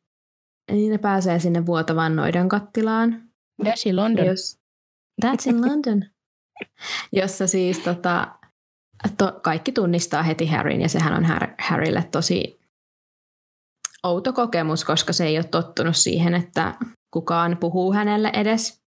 niin 0.71 0.91
ne 0.91 0.97
pääsee 0.97 1.39
sinne 1.39 1.65
vuotavan 1.65 2.15
noidan 2.15 2.49
kattilaan. 2.49 3.29
Dashi 3.65 3.93
London. 3.93 4.25
Jos, 4.25 4.59
that's 5.25 5.49
in 5.49 5.61
London. 5.61 6.05
Jossa 7.11 7.47
siis 7.47 7.79
tota, 7.79 8.27
to, 9.17 9.39
kaikki 9.43 9.71
tunnistaa 9.71 10.23
heti 10.23 10.47
Harryn, 10.47 10.81
ja 10.81 10.89
sehän 10.89 11.13
on 11.13 11.25
Har- 11.25 11.55
Harrylle 11.59 12.03
tosi 12.11 12.59
outo 14.03 14.33
kokemus, 14.33 14.83
koska 14.83 15.13
se 15.13 15.25
ei 15.25 15.37
ole 15.37 15.43
tottunut 15.43 15.95
siihen, 15.95 16.33
että 16.33 16.75
kukaan 17.13 17.57
puhuu 17.57 17.93
hänelle 17.93 18.31
edes. 18.33 18.81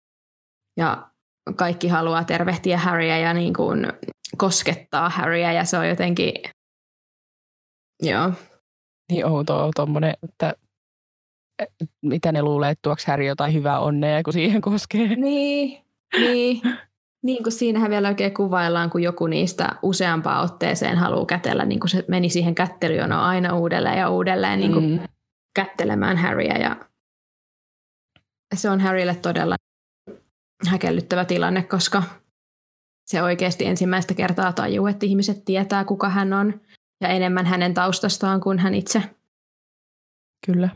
Ja 0.76 1.10
kaikki 1.56 1.88
haluaa 1.88 2.24
tervehtiä 2.24 2.78
Harryä 2.78 3.18
ja 3.18 3.34
niin 3.34 3.54
kuin 3.54 3.86
koskettaa 4.36 5.08
Harryä, 5.08 5.52
ja 5.52 5.64
se 5.64 5.78
on 5.78 5.88
jotenkin... 5.88 6.34
Joo, 8.02 8.32
Niin 9.12 9.26
outoa 9.26 9.70
tommonen, 9.76 10.14
että 10.22 10.54
että 11.62 11.84
mitä 12.02 12.32
ne 12.32 12.42
luulee, 12.42 12.70
että 12.70 12.82
tuoksi 12.82 13.06
Häri 13.06 13.26
jotain 13.26 13.54
hyvää 13.54 13.80
onnea, 13.80 14.22
kun 14.22 14.32
siihen 14.32 14.60
koskee. 14.60 15.16
Niin, 15.16 15.84
niin. 16.18 16.60
Niin 17.22 17.42
kuin 17.42 17.52
siinähän 17.52 17.90
vielä 17.90 18.08
oikein 18.08 18.34
kuvaillaan, 18.34 18.90
kun 18.90 19.02
joku 19.02 19.26
niistä 19.26 19.68
useampaan 19.82 20.44
otteeseen 20.44 20.96
haluaa 20.96 21.26
kätellä, 21.26 21.64
niin 21.64 21.80
kuin 21.80 21.90
se 21.90 22.04
meni 22.08 22.28
siihen 22.28 22.54
kättelyjonoon 22.54 23.22
aina 23.22 23.56
uudelleen 23.56 23.98
ja 23.98 24.10
uudelleen 24.10 24.60
niin 24.60 24.72
kuin 24.72 24.90
Mm. 24.90 25.00
kättelemään 25.54 26.16
Harryä 26.16 26.54
ja 26.58 26.76
se 28.54 28.70
on 28.70 28.80
Harrylle 28.80 29.14
todella 29.14 29.56
häkellyttävä 30.66 31.24
tilanne, 31.24 31.62
koska 31.62 32.02
se 33.06 33.22
oikeasti 33.22 33.66
ensimmäistä 33.66 34.14
kertaa 34.14 34.52
tajuu, 34.52 34.86
että 34.86 35.06
ihmiset 35.06 35.44
tietää, 35.44 35.84
kuka 35.84 36.08
hän 36.08 36.32
on 36.32 36.60
ja 37.00 37.08
enemmän 37.08 37.46
hänen 37.46 37.74
taustastaan 37.74 38.40
kuin 38.40 38.58
hän 38.58 38.74
itse. 38.74 39.02
Kyllä. 40.46 40.68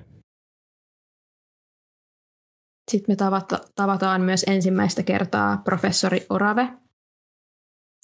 Sitten 2.91 3.13
me 3.13 3.17
tavata, 3.17 3.59
tavataan 3.75 4.21
myös 4.21 4.45
ensimmäistä 4.49 5.03
kertaa 5.03 5.57
professori 5.57 6.27
Orave, 6.31 6.69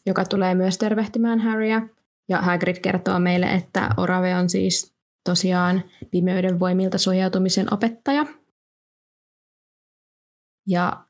joka 0.07 0.25
tulee 0.25 0.55
myös 0.55 0.79
tervehtimään 0.79 1.41
Harryä. 1.41 1.89
Ja 2.29 2.43
Hagrid 2.43 2.77
kertoo 2.81 3.19
meille, 3.19 3.47
että 3.47 3.91
Orave 3.97 4.37
on 4.37 4.51
siis 4.51 4.95
tosiaan 5.29 5.85
pimeyden 6.11 6.61
voimilta 6.61 6.99
suojautumisen 6.99 7.75
opettaja. 7.75 8.27
Ja 10.67 11.07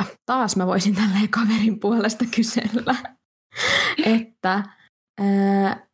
äh, 0.00 0.10
taas 0.26 0.56
mä 0.56 0.66
voisin 0.66 0.94
tälleen 0.94 1.28
kaverin 1.28 1.80
puolesta 1.80 2.24
kysellä, 2.36 2.94
että 4.16 4.64
ää, 5.20 5.86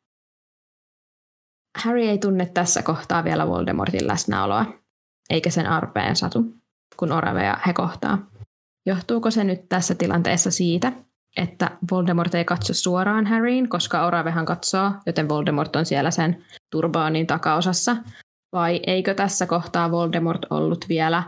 Harry 1.84 2.02
ei 2.02 2.18
tunne 2.18 2.46
tässä 2.46 2.82
kohtaa 2.82 3.24
vielä 3.24 3.46
Voldemortin 3.46 4.06
läsnäoloa, 4.06 4.66
eikä 5.30 5.50
sen 5.50 5.66
arpeen 5.66 6.16
satu, 6.16 6.54
kun 6.96 7.12
Orave 7.12 7.44
ja 7.44 7.60
he 7.66 7.72
kohtaa. 7.72 8.18
Johtuuko 8.86 9.30
se 9.30 9.44
nyt 9.44 9.68
tässä 9.68 9.94
tilanteessa 9.94 10.50
siitä, 10.50 10.92
että 11.36 11.70
Voldemort 11.90 12.34
ei 12.34 12.44
katso 12.44 12.74
suoraan 12.74 13.26
Harryin, 13.26 13.68
koska 13.68 14.06
Oravehan 14.06 14.46
katsoo, 14.46 14.92
joten 15.06 15.28
Voldemort 15.28 15.76
on 15.76 15.86
siellä 15.86 16.10
sen 16.10 16.44
turbaanin 16.70 17.26
takaosassa, 17.26 17.96
vai 18.52 18.80
eikö 18.86 19.14
tässä 19.14 19.46
kohtaa 19.46 19.90
Voldemort 19.90 20.42
ollut 20.50 20.84
vielä 20.88 21.22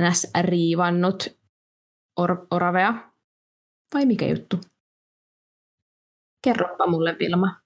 ns. 0.00 0.26
riivannut 0.40 1.36
Or- 2.20 2.46
Oravea? 2.50 2.94
Vai 3.94 4.06
mikä 4.06 4.26
juttu? 4.26 4.60
Kerropa 6.44 6.86
mulle, 6.86 7.16
Vilma. 7.18 7.65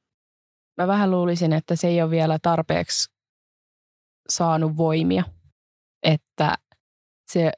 Mä 0.80 0.86
vähän 0.86 1.10
luulisin, 1.10 1.52
että 1.52 1.76
se 1.76 1.88
ei 1.88 2.02
ole 2.02 2.10
vielä 2.10 2.38
tarpeeksi 2.42 3.10
saanut 4.28 4.76
voimia. 4.76 5.24
Että 6.02 6.54
se 7.32 7.52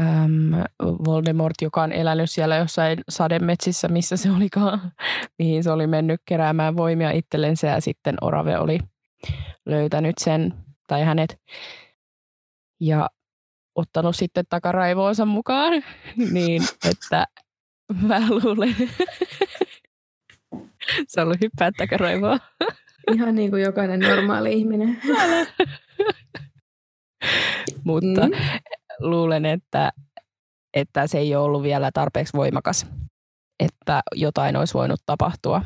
äm, 0.00 0.52
Voldemort, 0.82 1.54
joka 1.62 1.82
on 1.82 1.92
elänyt 1.92 2.30
siellä 2.30 2.56
jossain 2.56 3.00
sademetsissä, 3.08 3.88
missä 3.88 4.16
se 4.16 4.30
olikaan, 4.30 4.92
mihin 5.38 5.64
se 5.64 5.70
oli 5.70 5.86
mennyt 5.86 6.20
keräämään 6.24 6.76
voimia 6.76 7.10
itsellensä 7.10 7.66
ja 7.66 7.80
sitten 7.80 8.14
Orave 8.20 8.58
oli 8.58 8.78
löytänyt 9.66 10.18
sen 10.18 10.54
tai 10.86 11.02
hänet 11.02 11.40
ja 12.80 13.10
ottanut 13.74 14.16
sitten 14.16 14.44
takaraivoonsa 14.48 15.24
mukaan, 15.24 15.72
niin 16.32 16.62
että 16.90 17.26
mä 18.02 18.20
luulen, 18.28 18.76
se 21.08 21.20
on 21.20 21.26
ollut 21.26 21.40
hyppää 21.40 21.70
takaraivoa. 21.76 22.38
Ihan 23.14 23.34
niin 23.34 23.50
kuin 23.50 23.62
jokainen 23.62 24.00
normaali 24.00 24.52
ihminen. 24.52 25.02
Mutta 27.84 28.26
mm. 28.26 28.32
luulen, 28.98 29.46
että, 29.46 29.92
että 30.74 31.06
se 31.06 31.18
ei 31.18 31.34
ole 31.34 31.44
ollut 31.44 31.62
vielä 31.62 31.90
tarpeeksi 31.94 32.32
voimakas, 32.36 32.86
että 33.60 34.00
jotain 34.14 34.56
olisi 34.56 34.74
voinut 34.74 35.00
tapahtua. 35.06 35.62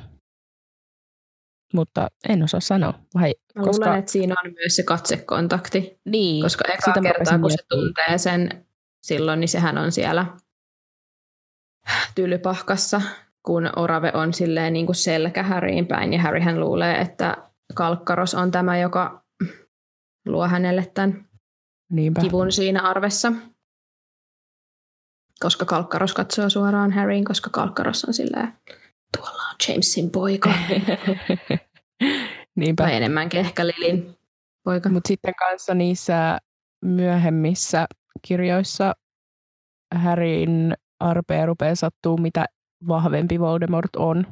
Mutta 1.74 2.08
en 2.28 2.42
osaa 2.42 2.60
sanoa. 2.60 2.94
Vai, 3.14 3.34
Mä 3.54 3.64
koska... 3.64 3.84
luulen, 3.84 3.98
että 3.98 4.12
siinä 4.12 4.34
on 4.44 4.52
myös 4.52 4.76
se 4.76 4.82
katsekontakti. 4.82 6.00
Niin. 6.04 6.42
Koska 6.42 6.64
eka 6.68 6.82
sitä 6.84 7.00
kertaa, 7.00 7.38
kun 7.38 7.50
se 7.50 7.64
tuntee 7.68 8.18
sen 8.18 8.66
silloin, 9.02 9.40
niin 9.40 9.48
sehän 9.48 9.78
on 9.78 9.92
siellä 9.92 10.26
tylypahkassa, 12.14 13.00
kun 13.46 13.70
Orave 13.76 14.12
on 14.14 14.34
silleen 14.34 14.72
niin 14.72 14.86
kuin 14.86 14.96
selkä 14.96 15.42
Harryin 15.42 15.86
päin, 15.86 16.12
ja 16.12 16.22
Harryhän 16.22 16.60
luulee, 16.60 17.00
että 17.00 17.36
Kalkkaros 17.74 18.34
on 18.34 18.50
tämä, 18.50 18.78
joka 18.78 19.24
luo 20.26 20.48
hänelle 20.48 20.90
tämän 20.94 21.28
Niinpä. 21.90 22.20
kivun 22.20 22.52
siinä 22.52 22.82
arvessa. 22.82 23.32
Koska 25.40 25.64
Kalkkaros 25.64 26.14
katsoo 26.14 26.50
suoraan 26.50 26.92
Harryin, 26.92 27.24
koska 27.24 27.50
Kalkkaros 27.50 28.04
on 28.04 28.14
silleen, 28.14 28.52
tuolla 29.16 29.42
on 29.42 29.56
Jamesin 29.68 30.10
poika. 30.10 30.50
Niinpä. 32.56 32.82
Tai 32.82 32.94
enemmänkin 32.94 33.40
ehkä 33.40 33.66
Lilin 33.66 34.18
poika. 34.64 34.88
Mutta 34.88 35.08
sitten 35.08 35.34
kanssa 35.34 35.74
niissä 35.74 36.38
myöhemmissä 36.84 37.86
kirjoissa 38.22 38.92
Harryn 39.94 40.74
arpea 41.00 41.46
rupeaa 41.46 41.74
sattuu, 41.74 42.16
mitä 42.16 42.46
vahvempi 42.88 43.40
Voldemort 43.40 43.96
on. 43.96 44.26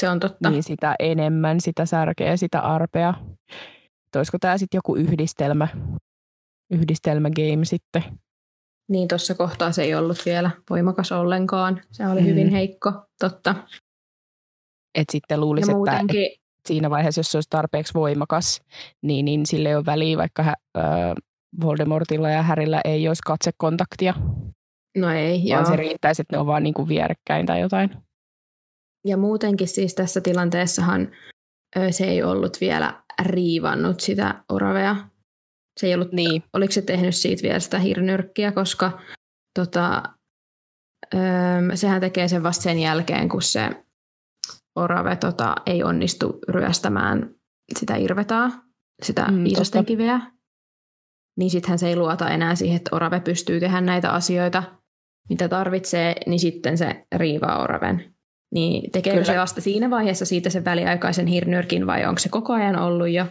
Se 0.00 0.08
on 0.08 0.20
totta. 0.20 0.50
Niin 0.50 0.62
sitä 0.62 0.94
enemmän 0.98 1.60
sitä 1.60 1.86
särkeä, 1.86 2.36
sitä 2.36 2.60
arpea. 2.60 3.14
Olisiko 4.16 4.38
tämä 4.40 4.58
sitten 4.58 4.78
joku 4.78 4.96
yhdistelmä, 4.96 5.68
yhdistelmä 6.70 7.30
game 7.30 7.64
sitten? 7.64 8.02
Niin, 8.88 9.08
tuossa 9.08 9.34
kohtaa 9.34 9.72
se 9.72 9.82
ei 9.82 9.94
ollut 9.94 10.26
vielä 10.26 10.50
voimakas 10.70 11.12
ollenkaan. 11.12 11.82
Se 11.92 12.08
oli 12.08 12.20
mm. 12.20 12.26
hyvin 12.26 12.50
heikko, 12.50 12.92
totta. 13.20 13.54
Et 14.94 15.08
sitten 15.10 15.40
luulisi, 15.40 15.74
muutenkin... 15.74 16.24
että 16.24 16.38
siinä 16.66 16.90
vaiheessa, 16.90 17.18
jos 17.18 17.30
se 17.30 17.36
olisi 17.36 17.50
tarpeeksi 17.50 17.94
voimakas, 17.94 18.62
niin, 19.02 19.24
niin 19.24 19.46
sille 19.46 19.68
ei 19.68 19.76
ole 19.76 19.86
väliä, 19.86 20.18
vaikka 20.18 20.42
äh, 20.42 20.54
Voldemortilla 21.60 22.30
ja 22.30 22.42
Härillä 22.42 22.80
ei 22.84 23.08
olisi 23.08 23.22
katsekontaktia. 23.26 24.14
No 24.96 25.10
ei, 25.10 25.42
vaan 25.50 25.62
joo. 25.62 25.70
se 25.70 25.76
riittäisi, 25.76 26.22
että 26.22 26.36
ne 26.36 26.40
on 26.40 26.46
vaan 26.46 26.62
niin 26.62 26.74
kuin 26.74 26.88
vierekkäin 26.88 27.46
tai 27.46 27.60
jotain. 27.60 27.90
Ja 29.06 29.16
muutenkin 29.16 29.68
siis 29.68 29.94
tässä 29.94 30.20
tilanteessahan 30.20 31.08
se 31.90 32.04
ei 32.04 32.22
ollut 32.22 32.56
vielä 32.60 33.02
riivannut 33.22 34.00
sitä 34.00 34.44
oravea. 34.48 34.96
Se 35.80 35.86
ei 35.86 35.94
ollut, 35.94 36.12
niin. 36.12 36.42
oliko 36.52 36.72
se 36.72 36.82
tehnyt 36.82 37.14
siitä 37.14 37.42
vielä 37.42 37.60
sitä 37.60 37.78
hirnyrkkiä, 37.78 38.52
koska 38.52 39.00
tota, 39.58 40.02
öö, 41.14 41.20
sehän 41.74 42.00
tekee 42.00 42.28
sen 42.28 42.42
vasta 42.42 42.62
sen 42.62 42.78
jälkeen, 42.78 43.28
kun 43.28 43.42
se 43.42 43.70
orave 44.76 45.16
tota, 45.16 45.54
ei 45.66 45.82
onnistu 45.82 46.38
ryöstämään 46.48 47.34
sitä 47.78 47.96
irvetaa, 47.96 48.50
sitä 49.02 49.26
mm, 49.30 49.44
viisasten 49.44 49.84
kiveä. 49.84 50.20
Niin 51.38 51.50
sittenhän 51.50 51.78
se 51.78 51.88
ei 51.88 51.96
luota 51.96 52.30
enää 52.30 52.54
siihen, 52.54 52.76
että 52.76 52.96
orave 52.96 53.20
pystyy 53.20 53.60
tehdä 53.60 53.80
näitä 53.80 54.10
asioita, 54.10 54.62
mitä 55.28 55.48
tarvitsee, 55.48 56.14
niin 56.26 56.40
sitten 56.40 56.78
se 56.78 57.06
riivaa 57.14 57.62
oraven. 57.62 58.14
Niin 58.54 58.90
tekeekö 58.90 59.20
Kyllä. 59.20 59.32
se 59.32 59.38
vasta 59.38 59.60
siinä 59.60 59.90
vaiheessa 59.90 60.24
siitä 60.24 60.50
sen 60.50 60.64
väliaikaisen 60.64 61.26
hirnyrkin 61.26 61.86
vai 61.86 62.06
onko 62.06 62.18
se 62.18 62.28
koko 62.28 62.52
ajan 62.52 62.78
ollut 62.78 63.08
jo? 63.08 63.26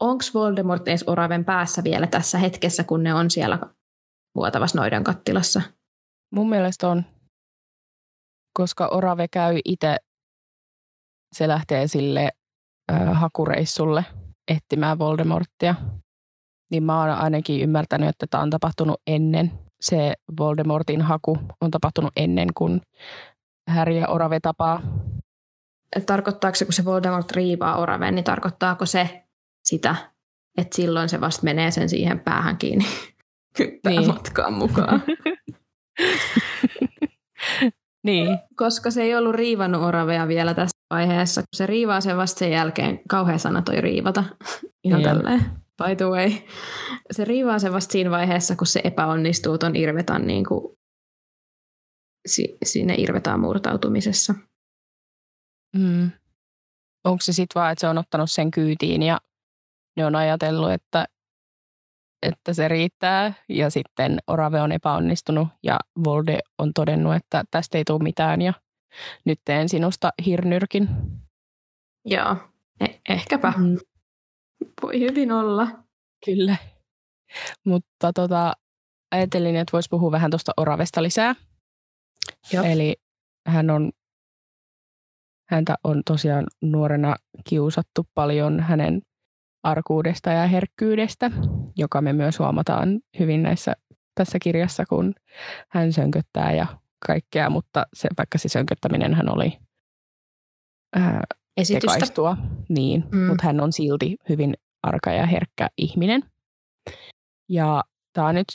Onko 0.00 0.24
Voldemort 0.34 0.88
edes 0.88 1.04
oraven 1.06 1.44
päässä 1.44 1.84
vielä 1.84 2.06
tässä 2.06 2.38
hetkessä, 2.38 2.84
kun 2.84 3.02
ne 3.02 3.14
on 3.14 3.30
siellä 3.30 3.58
vuotavassa 4.34 4.78
noidan 4.78 5.04
kattilassa? 5.04 5.62
Mun 6.34 6.48
mielestä 6.48 6.88
on, 6.88 7.04
koska 8.58 8.88
orave 8.88 9.28
käy 9.28 9.58
itse, 9.64 9.96
se 11.32 11.48
lähtee 11.48 11.88
sille 11.88 12.28
äh, 12.92 13.20
hakureissulle 13.20 14.04
etsimään 14.48 14.98
Voldemorttia. 14.98 15.74
Niin 16.70 16.82
mä 16.82 17.00
oon 17.00 17.10
ainakin 17.10 17.60
ymmärtänyt, 17.60 18.08
että 18.08 18.26
tämä 18.30 18.42
on 18.42 18.50
tapahtunut 18.50 19.00
ennen. 19.06 19.52
Se 19.82 20.14
Voldemortin 20.38 21.02
haku 21.02 21.38
on 21.60 21.70
tapahtunut 21.70 22.12
ennen 22.16 22.48
kuin 22.54 22.80
Häri 23.68 23.98
ja 23.98 24.08
Orave 24.08 24.40
tapaa. 24.40 24.82
Tarkoittaako 26.06 26.54
se, 26.54 26.64
kun 26.64 26.72
se 26.74 26.84
Voldemort 26.84 27.30
riivaa 27.30 27.76
Oraven, 27.76 28.14
niin 28.14 28.24
tarkoittaako 28.24 28.86
se 28.86 29.24
sitä, 29.64 29.96
että 30.58 30.76
silloin 30.76 31.08
se 31.08 31.20
vasta 31.20 31.44
menee 31.44 31.70
sen 31.70 31.88
siihen 31.88 32.20
päähän 32.20 32.56
kiinni 32.56 32.84
niin. 33.86 34.06
matkaan 34.06 34.52
mukaan? 34.52 35.02
niin. 38.04 38.38
Koska 38.56 38.90
se 38.90 39.02
ei 39.02 39.16
ollut 39.16 39.34
riivannut 39.34 39.82
Oravea 39.82 40.28
vielä 40.28 40.54
tässä 40.54 40.78
vaiheessa, 40.90 41.40
kun 41.40 41.48
se 41.56 41.66
riivaa 41.66 42.00
sen 42.00 42.16
vasta 42.16 42.38
sen 42.38 42.50
jälkeen, 42.50 43.00
kauhean 43.08 43.38
sana 43.38 43.62
toi 43.62 43.80
riivata, 43.80 44.24
ihan 44.84 45.02
niin. 45.02 45.10
tälleen, 45.10 45.44
by 45.88 45.96
the 45.96 46.04
way. 46.04 46.30
Se 47.10 47.24
riivaa 47.24 47.58
sen 47.58 47.72
vasta 47.72 47.92
siinä 47.92 48.10
vaiheessa, 48.10 48.56
kun 48.56 48.66
se 48.66 48.80
epäonnistuu 48.84 49.58
ton 49.58 49.76
Irvetan 49.76 50.26
niin 50.26 50.44
kuin 50.44 50.76
si- 52.26 52.56
sinne 52.64 52.94
irvetaan 52.98 53.40
murtautumisessa. 53.40 54.34
Mm. 55.76 56.10
Onko 57.04 57.18
se 57.22 57.32
sitten 57.32 57.60
vaan, 57.60 57.72
että 57.72 57.80
se 57.80 57.88
on 57.88 57.98
ottanut 57.98 58.30
sen 58.30 58.50
kyytiin 58.50 59.02
ja 59.02 59.18
ne 59.96 60.06
on 60.06 60.16
ajatellut, 60.16 60.72
että, 60.72 61.06
että 62.22 62.52
se 62.52 62.68
riittää 62.68 63.32
ja 63.48 63.70
sitten 63.70 64.18
Orave 64.26 64.60
on 64.60 64.72
epäonnistunut 64.72 65.48
ja 65.62 65.78
Volde 66.04 66.38
on 66.58 66.72
todennut, 66.74 67.14
että 67.14 67.44
tästä 67.50 67.78
ei 67.78 67.84
tule 67.84 68.02
mitään 68.02 68.42
ja 68.42 68.52
nyt 69.24 69.40
teen 69.44 69.68
sinusta 69.68 70.10
hirnyrkin. 70.26 70.88
Joo, 72.04 72.36
eh- 72.84 73.00
ehkäpä. 73.08 73.52
Mm. 73.56 73.76
Voi 74.82 75.00
hyvin 75.00 75.32
olla. 75.32 75.68
Kyllä. 76.24 76.56
Mutta 77.66 78.12
tota, 78.14 78.52
ajattelin, 79.10 79.56
että 79.56 79.72
voisi 79.72 79.88
puhua 79.90 80.12
vähän 80.12 80.30
tuosta 80.30 80.52
Oravesta 80.56 81.02
lisää. 81.02 81.34
Joo. 82.52 82.64
Eli 82.64 82.96
hän 83.48 83.70
on, 83.70 83.90
häntä 85.50 85.74
on 85.84 86.02
tosiaan 86.06 86.46
nuorena 86.62 87.16
kiusattu 87.48 88.06
paljon 88.14 88.60
hänen 88.60 89.02
arkuudesta 89.62 90.30
ja 90.30 90.46
herkkyydestä, 90.46 91.30
joka 91.76 92.00
me 92.00 92.12
myös 92.12 92.38
huomataan 92.38 93.00
hyvin 93.18 93.42
näissä 93.42 93.72
tässä 94.14 94.38
kirjassa, 94.38 94.84
kun 94.88 95.14
hän 95.68 95.92
sönköttää 95.92 96.52
ja 96.52 96.66
kaikkea, 97.06 97.50
mutta 97.50 97.86
se, 97.94 98.08
vaikka 98.18 98.38
se 98.38 98.48
sönköttäminen 98.48 99.14
hän 99.14 99.32
oli 99.32 99.58
ää, 100.96 101.22
Esitystä. 101.56 101.92
tekaistua, 101.94 102.36
niin, 102.68 103.04
Mm. 103.12 103.18
mutta 103.26 103.46
hän 103.46 103.60
on 103.60 103.72
silti 103.72 104.16
hyvin 104.28 104.54
arka 104.82 105.10
ja 105.12 105.26
herkkä 105.26 105.68
ihminen. 105.78 106.22
Ja 107.48 107.82
tämä 108.12 108.26
on 108.26 108.34
nyt 108.34 108.46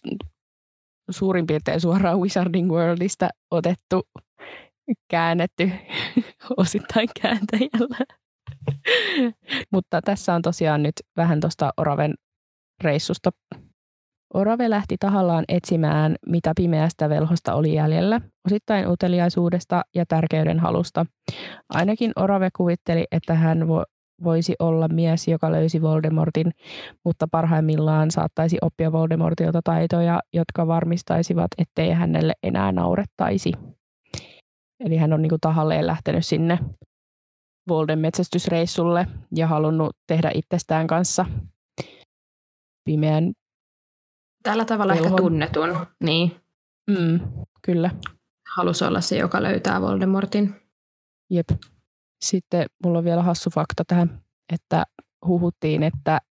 suurin 1.12 1.48
piirtein 1.48 1.82
suoraan 1.82 2.20
Wizarding 2.20 2.72
Worldista 2.72 3.30
otettu, 3.52 4.02
käännetty 5.12 5.72
osittain 6.58 7.10
kääntäjällä. 7.22 7.98
Mutta 9.72 10.02
tässä 10.02 10.34
on 10.36 10.42
tosiaan 10.42 10.84
nyt 10.84 10.94
vähän 11.18 11.40
tuosta 11.40 11.74
Oraven 11.78 12.14
reissusta. 12.84 13.32
Orave 14.34 14.70
lähti 14.70 14.96
tahallaan 15.00 15.46
etsimään, 15.48 16.16
mitä 16.28 16.52
pimeästä 16.58 17.10
velhosta 17.10 17.54
oli 17.54 17.74
jäljellä, 17.74 18.22
osittain 18.48 18.88
uteliaisuudesta 18.88 19.82
ja 19.96 20.06
tärkeyden 20.06 20.60
halusta. 20.60 21.06
Ainakin 21.70 22.12
Orave 22.16 22.50
kuvitteli, 22.58 23.06
että 23.12 23.34
hän 23.34 23.62
vo- 23.62 23.86
voisi 24.24 24.56
olla 24.60 24.88
mies, 24.88 25.28
joka 25.28 25.52
löysi 25.52 25.82
Voldemortin, 25.82 26.52
mutta 27.06 27.28
parhaimmillaan 27.32 28.12
saattaisi 28.12 28.58
oppia 28.62 28.92
Voldemortilta 28.92 29.62
taitoja, 29.64 30.20
jotka 30.34 30.68
varmistaisivat, 30.68 31.48
ettei 31.58 31.92
hänelle 31.92 32.34
enää 32.44 32.72
naurettaisi. 32.72 33.52
Eli 34.80 34.98
hän 34.98 35.14
on 35.14 35.22
niinku 35.22 35.38
tahalleen 35.42 35.88
lähtenyt 35.88 36.26
sinne 36.26 36.60
Volden 37.70 38.00
metsästysreissulle 38.00 39.08
ja 39.36 39.48
halunnut 39.48 39.96
tehdä 40.08 40.32
itsestään 40.34 40.88
kanssa 40.88 41.26
pimeän. 42.86 43.34
Tällä 44.48 44.66
tavalla 44.66 44.94
ehkä 44.94 45.10
tunnetun. 45.10 45.86
Niin. 46.04 46.36
Mm, 46.90 47.20
kyllä, 47.62 47.90
Halusi 48.56 48.86
olla 48.86 49.02
se, 49.02 49.18
joka 49.18 49.44
löytää 49.44 49.82
Voldemortin. 49.82 50.56
jep. 51.30 51.50
Sitten 52.26 52.66
mulla 52.84 52.98
on 52.98 53.04
vielä 53.06 53.22
hassu 53.22 53.50
fakta 53.50 53.84
tähän, 53.88 54.22
että 54.54 54.84
huhuttiin, 55.28 55.84
että 55.84 56.22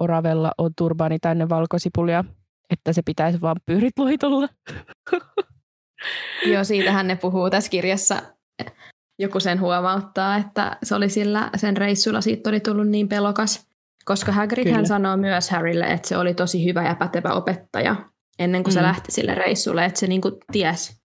Oravella 0.00 0.52
on 0.58 0.70
turbaani 0.78 1.18
tänne 1.18 1.48
valkosipulia, 1.48 2.24
että 2.70 2.92
se 2.92 3.02
pitäisi 3.02 3.40
vaan 3.40 3.56
pyörit 3.66 3.98
loitolla. 3.98 4.48
Joo, 6.52 6.64
siitähän 6.64 7.06
ne 7.06 7.16
puhuu 7.16 7.50
tässä 7.50 7.70
kirjassa. 7.70 8.22
Joku 9.18 9.40
sen 9.40 9.60
huomauttaa, 9.60 10.36
että 10.36 10.78
se 10.82 10.94
oli 10.94 11.08
sillä 11.08 11.50
sen 11.56 11.76
reissulla 11.76 12.20
siitä 12.20 12.50
oli 12.50 12.60
tullut 12.60 12.88
niin 12.88 13.08
pelokas. 13.08 13.71
Koska 14.04 14.32
Hagrid 14.32 14.72
hän 14.72 14.86
sanoo 14.86 15.16
myös 15.16 15.50
Harrylle, 15.50 15.84
että 15.84 16.08
se 16.08 16.16
oli 16.16 16.34
tosi 16.34 16.64
hyvä 16.64 16.82
ja 16.82 16.94
pätevä 16.94 17.32
opettaja 17.32 18.12
ennen 18.38 18.62
kuin 18.62 18.72
mm. 18.72 18.74
se 18.74 18.82
lähti 18.82 19.12
sille 19.12 19.34
reissulle, 19.34 19.84
että 19.84 20.00
se 20.00 20.06
niinku 20.06 20.38
ties 20.52 21.02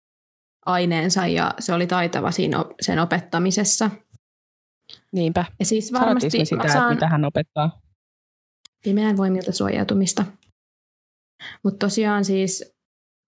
aineensa 0.66 1.28
ja 1.28 1.54
se 1.60 1.74
oli 1.74 1.88
taitava 1.88 2.32
siinä 2.32 2.60
op- 2.60 2.74
sen 2.82 3.00
opettamisessa. 3.00 3.90
Niinpä. 5.12 5.46
Ja 5.60 5.66
siis 5.66 5.94
Varmasti 5.94 6.38
me 6.38 6.46
sitä, 6.46 6.74
saan 6.74 6.94
mitä 6.94 7.08
hän 7.08 7.26
opettaa. 7.26 7.82
pimeän 8.84 9.18
voimilta 9.18 9.52
suojautumista. 9.52 10.26
Mutta 11.64 11.86
tosiaan 11.86 12.26
siis, 12.26 12.76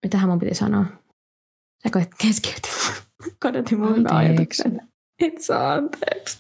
mitähän 0.04 0.30
mun 0.30 0.40
piti 0.40 0.56
sanoa? 0.56 0.86
Sä 1.84 1.90
koet 1.92 2.10
keskeytin. 2.22 2.72
Kadotin 3.40 3.80
mun 3.80 4.14
ajatuksen. 4.14 4.90
Saa 5.40 5.74
anteeksi. 5.74 6.40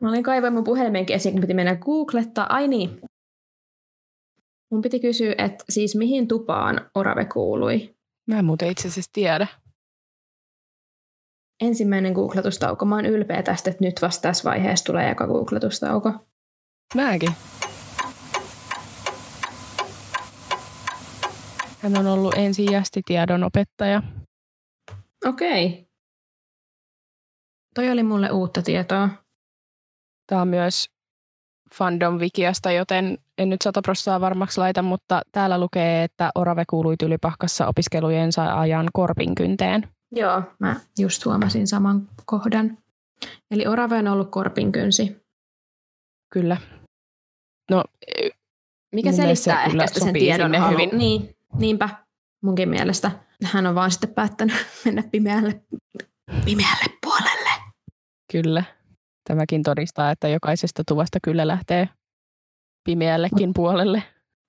Mä 0.00 0.08
olin 0.08 0.22
kaivoin 0.22 0.52
mun 0.52 0.64
puhelimenkin 0.64 1.16
esiin, 1.16 1.32
kun 1.32 1.40
piti 1.40 1.54
mennä 1.54 1.76
googlettaa. 1.76 2.46
Ai 2.54 2.68
niin. 2.68 3.00
Mun 4.70 4.82
piti 4.82 5.00
kysyä, 5.00 5.34
että 5.38 5.64
siis 5.68 5.96
mihin 5.96 6.28
tupaan 6.28 6.90
Orave 6.94 7.24
kuului? 7.24 7.94
Mä 8.26 8.38
en 8.38 8.44
muuten 8.44 8.70
itse 8.70 8.88
asiassa 8.88 9.10
tiedä. 9.14 9.46
Ensimmäinen 11.62 12.12
googletustauko. 12.12 12.84
Mä 12.84 12.94
oon 12.94 13.06
ylpeä 13.06 13.42
tästä, 13.42 13.70
että 13.70 13.84
nyt 13.84 14.02
vasta 14.02 14.22
tässä 14.22 14.50
vaiheessa 14.50 14.84
tulee 14.84 15.10
eka 15.10 15.26
googletustauko. 15.26 16.12
Mäkin. 16.94 17.32
Hän 21.78 21.98
on 21.98 22.06
ollut 22.06 22.34
ensijästitiedon 22.36 23.44
opettaja. 23.44 24.02
Okei. 25.26 25.90
Toi 27.74 27.90
oli 27.90 28.02
mulle 28.02 28.30
uutta 28.30 28.62
tietoa. 28.62 29.08
Tämä 30.30 30.42
on 30.42 30.48
myös 30.48 30.90
fandom 31.74 32.18
wikiasta, 32.18 32.72
joten 32.72 33.18
en 33.38 33.50
nyt 33.50 33.62
sata 33.62 33.82
prossaa 33.82 34.20
varmaksi 34.20 34.60
laita, 34.60 34.82
mutta 34.82 35.22
täällä 35.32 35.60
lukee, 35.60 36.04
että 36.04 36.30
Orave 36.34 36.64
kuului 36.70 36.96
tylypahkassa 36.96 37.66
opiskelujensa 37.66 38.60
ajan 38.60 38.88
korpinkynteen. 38.92 39.88
Joo, 40.12 40.42
mä 40.58 40.76
just 40.98 41.24
huomasin 41.24 41.66
saman 41.66 42.08
kohdan. 42.24 42.78
Eli 43.50 43.66
orave 43.66 43.98
on 43.98 44.08
ollut 44.08 44.30
korpinkynsi. 44.30 45.16
Kyllä. 46.32 46.56
No, 47.70 47.84
Mikä 48.92 49.10
Mun 49.10 49.18
mielestä 49.20 49.44
selittää 49.44 49.70
se 49.70 49.76
ehkä 49.76 49.86
sitä 49.86 50.00
sen 50.00 50.12
tiedon 50.14 50.70
hyvin. 50.70 50.90
Niin, 50.92 51.36
niinpä 51.58 51.88
munkin 52.42 52.68
mielestä. 52.68 53.10
Hän 53.44 53.66
on 53.66 53.74
vaan 53.74 53.90
sitten 53.90 54.14
päättänyt 54.14 54.54
mennä 54.84 55.02
pimeälle, 55.10 55.60
pimeälle 56.44 56.84
puolelle. 57.02 57.50
kyllä. 58.32 58.64
Tämäkin 59.28 59.62
todistaa, 59.62 60.10
että 60.10 60.28
jokaisesta 60.28 60.82
tuvasta 60.88 61.18
kyllä 61.22 61.46
lähtee 61.46 61.88
pimeällekin 62.84 63.54
puolelle. 63.54 64.02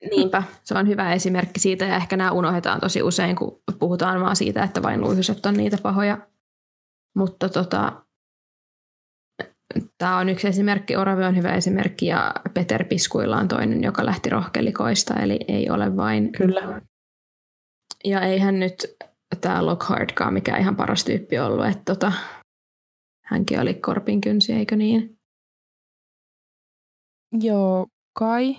Niinpä, 0.09 0.43
se 0.63 0.77
on 0.77 0.87
hyvä 0.87 1.13
esimerkki 1.13 1.59
siitä 1.59 1.85
ja 1.85 1.95
ehkä 1.95 2.17
nämä 2.17 2.31
unohdetaan 2.31 2.79
tosi 2.79 3.03
usein, 3.03 3.35
kun 3.35 3.61
puhutaan 3.79 4.21
vaan 4.21 4.35
siitä, 4.35 4.63
että 4.63 4.81
vain 4.81 5.01
luihuset 5.01 5.45
on 5.45 5.53
niitä 5.53 5.77
pahoja. 5.83 6.17
Mutta 7.15 7.49
tota, 7.49 8.05
tämä 9.97 10.17
on 10.17 10.29
yksi 10.29 10.47
esimerkki, 10.47 10.95
Orave 10.95 11.25
on 11.25 11.37
hyvä 11.37 11.53
esimerkki 11.53 12.05
ja 12.05 12.33
Peter 12.53 12.83
Piskuilla 12.83 13.37
on 13.37 13.47
toinen, 13.47 13.83
joka 13.83 14.05
lähti 14.05 14.29
rohkelikoista, 14.29 15.13
eli 15.13 15.39
ei 15.47 15.69
ole 15.69 15.97
vain 15.97 16.31
Kyllä. 16.31 16.81
Ja 18.03 18.21
eihän 18.21 18.59
nyt 18.59 18.95
tämä 19.41 19.65
Lockhardkaan 19.65 20.33
mikä 20.33 20.57
ihan 20.57 20.75
paras 20.75 21.03
tyyppi 21.03 21.39
ollut, 21.39 21.65
että 21.65 21.81
tota, 21.85 22.11
hänkin 23.31 23.59
oli 23.59 23.73
korpinkynsi, 23.73 24.53
eikö 24.53 24.75
niin? 24.75 25.17
Joo, 27.41 27.87
kai. 28.19 28.57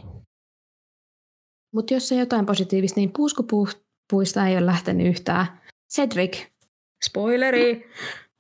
Mutta 1.75 1.95
jos 1.95 2.09
se 2.09 2.15
jotain 2.15 2.47
positiivista, 2.47 3.01
niin 3.01 3.13
puuskupuista 3.13 4.47
ei 4.47 4.57
ole 4.57 4.67
lähtenyt 4.67 5.07
yhtään. 5.07 5.61
Cedric, 5.95 6.47
spoileri! 7.05 7.91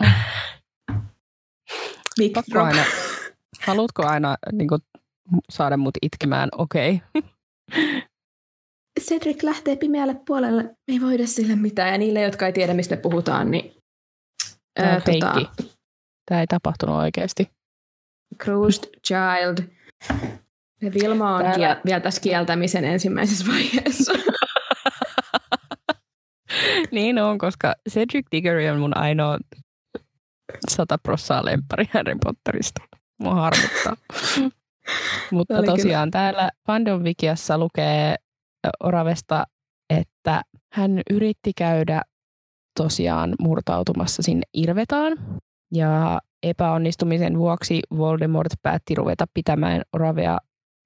Big 2.18 2.32
Pakko 2.32 2.58
aina, 2.58 2.84
haluatko 3.66 4.06
aina 4.06 4.36
niin 4.52 4.68
kuin, 4.68 4.80
saada 5.50 5.76
mut 5.76 5.94
itkemään? 6.02 6.48
Okei. 6.58 7.00
Okay. 7.14 7.30
Cedric 9.00 9.42
lähtee 9.42 9.76
pimeälle 9.76 10.14
puolelle, 10.26 10.62
me 10.62 10.94
ei 10.94 11.00
voida 11.00 11.26
sille 11.26 11.56
mitään. 11.56 11.92
Ja 11.92 11.98
niille, 11.98 12.20
jotka 12.20 12.46
ei 12.46 12.52
tiedä, 12.52 12.74
mistä 12.74 12.96
me 12.96 13.02
puhutaan, 13.02 13.50
niin... 13.50 13.74
Ää, 14.78 15.00
feikki. 15.00 15.71
Tämä 16.26 16.40
ei 16.40 16.46
tapahtunut 16.46 16.96
oikeasti. 16.96 17.50
Cruised 18.42 18.84
Child. 19.06 19.58
Ja 20.82 20.90
Vilma 20.94 21.36
on 21.36 21.42
Täällä- 21.44 21.74
kiel- 21.74 21.80
vielä 21.84 22.00
tässä 22.00 22.20
kieltämisen 22.20 22.84
ensimmäisessä 22.84 23.44
vaiheessa. 23.52 24.12
niin 26.92 27.18
on, 27.18 27.38
koska 27.38 27.74
Cedric 27.90 28.26
Diggory 28.32 28.68
on 28.68 28.78
mun 28.80 28.96
ainoa 28.96 29.38
sata 30.70 30.98
prossaa 31.02 31.44
lemppari 31.44 31.84
Harry 31.94 32.14
Potterista. 32.24 32.82
Mua 33.20 33.34
harmittaa. 33.34 33.96
Mutta 35.32 35.54
Oli 35.54 35.62
kyllä. 35.62 35.76
tosiaan 35.76 36.10
täällä 36.10 36.50
Fandom 36.66 37.02
Wikiassa 37.02 37.58
lukee 37.58 38.14
Oravesta, 38.80 39.44
että 39.90 40.42
hän 40.72 41.00
yritti 41.10 41.52
käydä 41.56 42.02
tosiaan 42.76 43.34
murtautumassa 43.40 44.22
sinne 44.22 44.42
Irvetaan. 44.54 45.12
Ja 45.72 46.20
epäonnistumisen 46.42 47.38
vuoksi 47.38 47.80
Voldemort 47.96 48.52
päätti 48.62 48.94
ruveta 48.94 49.24
pitämään 49.34 49.82
Oravea 49.92 50.38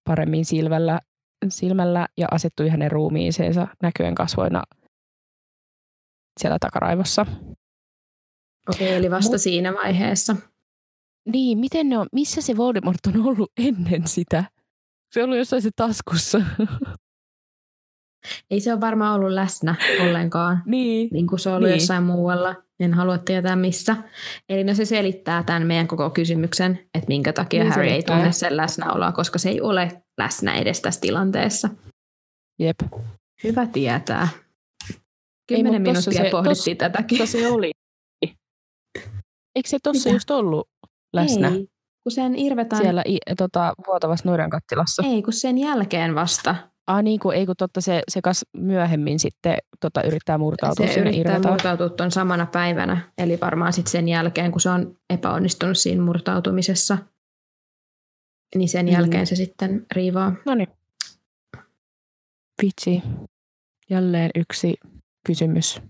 paremmin 0.08 0.44
silmällä, 0.44 1.00
silmällä 1.48 2.06
ja 2.18 2.26
asettui 2.30 2.68
hänen 2.68 2.92
ruumiiseensa 2.92 3.66
näkyen 3.82 4.14
kasvoina 4.14 4.62
siellä 6.40 6.56
takaraivossa. 6.60 7.26
Okei, 8.68 8.94
eli 8.94 9.10
vasta 9.10 9.36
Mut- 9.36 9.40
siinä 9.40 9.74
vaiheessa. 9.74 10.36
Niin, 11.32 11.58
miten 11.58 11.88
ne 11.88 11.98
on, 11.98 12.06
missä 12.12 12.42
se 12.42 12.56
Voldemort 12.56 13.06
on 13.06 13.26
ollut 13.26 13.52
ennen 13.56 14.08
sitä? 14.08 14.44
Se 15.14 15.22
on 15.22 15.24
ollut 15.24 15.38
jossain 15.38 15.62
se 15.62 15.70
taskussa. 15.76 16.40
Ei 18.50 18.60
se 18.60 18.72
ole 18.72 18.80
varmaan 18.80 19.14
ollut 19.14 19.30
läsnä 19.32 19.74
ollenkaan, 20.02 20.62
niin. 20.66 21.08
niin 21.12 21.26
kuin 21.26 21.38
se 21.38 21.48
on 21.48 21.54
ollut 21.56 21.68
Niin. 21.68 21.76
jossain 21.78 22.02
muualla. 22.02 22.54
En 22.80 22.94
halua 22.94 23.18
tietää 23.18 23.56
missä. 23.56 23.96
Eli 24.48 24.64
no 24.64 24.74
se 24.74 24.84
selittää 24.84 25.42
tämän 25.42 25.66
meidän 25.66 25.88
koko 25.88 26.10
kysymyksen, 26.10 26.72
että 26.94 27.08
minkä 27.08 27.32
takia 27.32 27.62
Niin 27.62 27.72
Harry 27.72 27.86
ei 27.88 28.02
tunne 28.02 28.32
sen 28.32 28.56
läsnäoloa, 28.56 29.12
koska 29.12 29.38
se 29.38 29.48
ei 29.48 29.60
ole 29.60 30.02
läsnä 30.18 30.54
edes 30.54 30.80
tässä 30.80 31.00
tilanteessa. 31.00 31.68
Jep. 32.60 32.76
Hyvä 33.44 33.66
tietää. 33.66 34.28
Ei, 34.90 34.96
Kymmenen 35.48 35.84
tossa 35.84 36.10
minuuttia 36.10 36.22
se- 36.24 36.30
pohdittiin 36.30 36.76
tätäkin. 36.76 37.18
Mutta 37.18 37.32
se 37.32 37.48
oli. 37.50 37.70
Eikö 39.56 39.68
se 39.68 39.78
tossa 39.82 40.08
Mitä? 40.08 40.16
just 40.16 40.30
ollut 40.30 40.68
läsnä 41.14 41.48
Ei, 41.48 41.66
kun 42.02 42.12
sen 42.12 42.38
irvetään... 42.38 42.82
siellä 42.82 43.02
i, 43.08 43.18
tota, 43.36 43.72
vuotavassa 43.86 44.28
noiden 44.28 44.50
kattilassa? 44.50 45.02
Ei, 45.06 45.22
kun 45.22 45.32
sen 45.32 45.58
jälkeen 45.58 46.14
vasta. 46.14 46.54
Ah 46.86 47.02
niin, 47.02 47.20
kun, 47.20 47.34
ei 47.34 47.46
kun 47.46 47.54
totta, 47.58 47.80
se, 47.80 48.02
se 48.08 48.22
kas 48.22 48.44
myöhemmin 48.56 49.18
sitten 49.18 49.58
tota, 49.80 50.02
yrittää 50.02 50.38
murtautua 50.38 50.86
Se 50.86 51.00
yrittää 51.00 51.20
Irvetaan. 51.20 51.52
murtautua 51.54 51.88
tuon 51.88 52.10
samana 52.10 52.46
päivänä, 52.46 53.12
eli 53.18 53.38
varmaan 53.40 53.72
sitten 53.72 53.90
sen 53.92 54.08
jälkeen, 54.08 54.52
kun 54.52 54.60
se 54.60 54.70
on 54.70 54.98
epäonnistunut 55.10 55.78
siinä 55.78 56.02
murtautumisessa, 56.02 56.98
niin 58.54 58.68
sen 58.68 58.86
Mm. 58.86 58.92
jälkeen 58.92 59.26
se 59.26 59.36
sitten 59.36 59.86
riivaa. 59.92 60.32
No 60.46 60.54
niin. 60.54 60.68
Vitsi. 62.62 63.02
Jälleen 63.90 64.30
yksi 64.34 64.74
kysymys, 65.26 65.80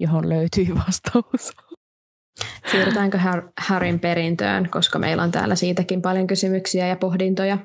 johon 0.00 0.28
löytyi 0.28 0.68
vastaus. 0.86 1.52
Siirrytäänkö 2.70 3.18
Har- 3.18 3.52
Harryn 3.60 4.00
perintöön, 4.00 4.70
koska 4.70 4.98
meillä 4.98 5.22
on 5.22 5.30
täällä 5.30 5.54
siitäkin 5.54 6.02
paljon 6.02 6.26
kysymyksiä 6.26 6.86
ja 6.86 6.96
pohdintoja. 6.96 7.58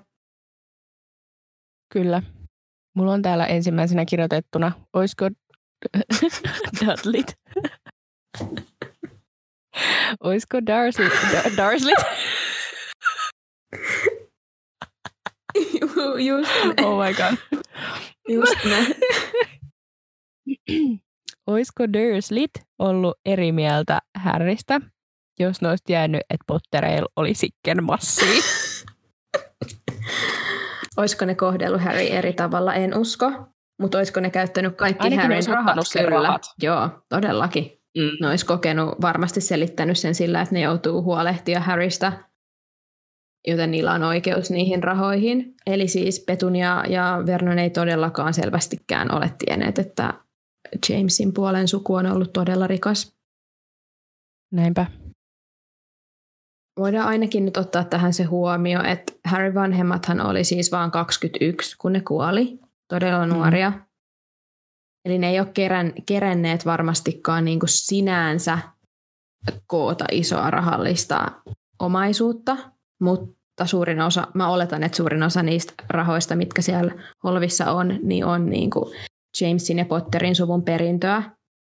Kyllä. 1.93 2.23
Mulla 2.95 3.13
on 3.13 3.21
täällä 3.21 3.45
ensimmäisenä 3.45 4.05
kirjoitettuna, 4.05 4.71
oisko 4.93 5.29
Dudleyt? 6.81 7.35
oisko 10.23 10.65
Darcy, 10.65 11.03
da, 11.03 11.57
Darsley? 11.57 11.93
just 16.25 16.51
Oh 16.85 16.97
my 17.05 17.13
god. 17.13 17.37
just 18.29 18.55
ne. 18.69 18.95
Oisko 21.47 21.93
Dursleyt 21.93 22.51
ollut 22.79 23.17
eri 23.25 23.51
mieltä 23.51 23.99
Harrystä, 24.17 24.81
jos 25.39 25.61
ne 25.61 25.69
olisi 25.69 25.83
jäänyt, 25.89 26.21
että 26.29 26.43
Pottereilla 26.47 27.07
oli 27.15 27.33
sikken 27.33 27.83
massia? 27.83 28.41
Olisiko 30.97 31.25
ne 31.25 31.35
kohdellut 31.35 31.81
Harry 31.81 32.07
eri 32.07 32.33
tavalla, 32.33 32.73
en 32.73 32.97
usko. 32.97 33.31
Mutta 33.81 33.97
olisiko 33.97 34.19
ne 34.19 34.29
käyttänyt 34.29 34.75
kaikki 34.75 35.03
Ainakin 35.03 35.21
Harryn 35.21 35.47
rahat? 35.47 35.75
Kyllä. 35.93 36.09
rahat. 36.09 36.41
Joo, 36.61 36.89
todellakin. 37.09 37.71
Mm. 37.97 38.17
Ne 38.21 38.27
olisi 38.29 38.45
kokenut, 38.45 39.01
varmasti 39.01 39.41
selittänyt 39.41 39.97
sen 39.97 40.15
sillä, 40.15 40.41
että 40.41 40.55
ne 40.55 40.61
joutuu 40.61 41.03
huolehtia 41.03 41.59
Harrystä, 41.59 42.13
joten 43.47 43.71
niillä 43.71 43.91
on 43.91 44.03
oikeus 44.03 44.51
niihin 44.51 44.83
rahoihin. 44.83 45.53
Eli 45.67 45.87
siis 45.87 46.23
Petunia 46.27 46.83
ja 46.89 47.23
Vernon 47.25 47.59
ei 47.59 47.69
todellakaan 47.69 48.33
selvästikään 48.33 49.15
ole 49.15 49.33
tienneet, 49.45 49.79
että 49.79 50.13
Jamesin 50.89 51.33
puolen 51.33 51.67
suku 51.67 51.93
on 51.93 52.05
ollut 52.05 52.33
todella 52.33 52.67
rikas. 52.67 53.17
Näinpä. 54.51 54.85
Voidaan 56.79 57.07
ainakin 57.07 57.45
nyt 57.45 57.57
ottaa 57.57 57.83
tähän 57.83 58.13
se 58.13 58.23
huomio, 58.23 58.83
että 58.83 59.13
Harry 59.25 59.53
vanhemmathan 59.53 60.21
oli 60.21 60.43
siis 60.43 60.71
vain 60.71 60.91
21, 60.91 61.77
kun 61.77 61.93
ne 61.93 62.01
kuoli. 62.01 62.59
Todella 62.87 63.25
nuoria. 63.25 63.69
Mm. 63.69 63.81
Eli 65.05 65.17
ne 65.17 65.29
ei 65.29 65.39
ole 65.39 65.47
kerän, 65.53 65.93
keränneet 66.05 66.65
varmastikaan 66.65 67.45
niin 67.45 67.59
kuin 67.59 67.69
sinänsä 67.69 68.59
koota 69.67 70.05
isoa 70.11 70.51
rahallista 70.51 71.31
omaisuutta, 71.79 72.57
mutta 73.01 73.65
suurin 73.65 74.01
osa, 74.01 74.27
mä 74.33 74.49
oletan, 74.49 74.83
että 74.83 74.95
suurin 74.95 75.23
osa 75.23 75.43
niistä 75.43 75.73
rahoista, 75.89 76.35
mitkä 76.35 76.61
siellä 76.61 76.91
holvissa 77.23 77.71
on, 77.71 77.99
niin 78.03 78.25
on 78.25 78.49
niin 78.49 78.69
kuin 78.69 78.95
Jamesin 79.41 79.79
ja 79.79 79.85
Potterin 79.85 80.35
suvun 80.35 80.63
perintöä, 80.63 81.23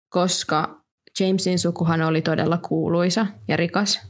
koska 0.08 0.80
Jamesin 1.20 1.58
sukuhan 1.58 2.02
oli 2.02 2.22
todella 2.22 2.58
kuuluisa 2.58 3.26
ja 3.48 3.56
rikas. 3.56 4.08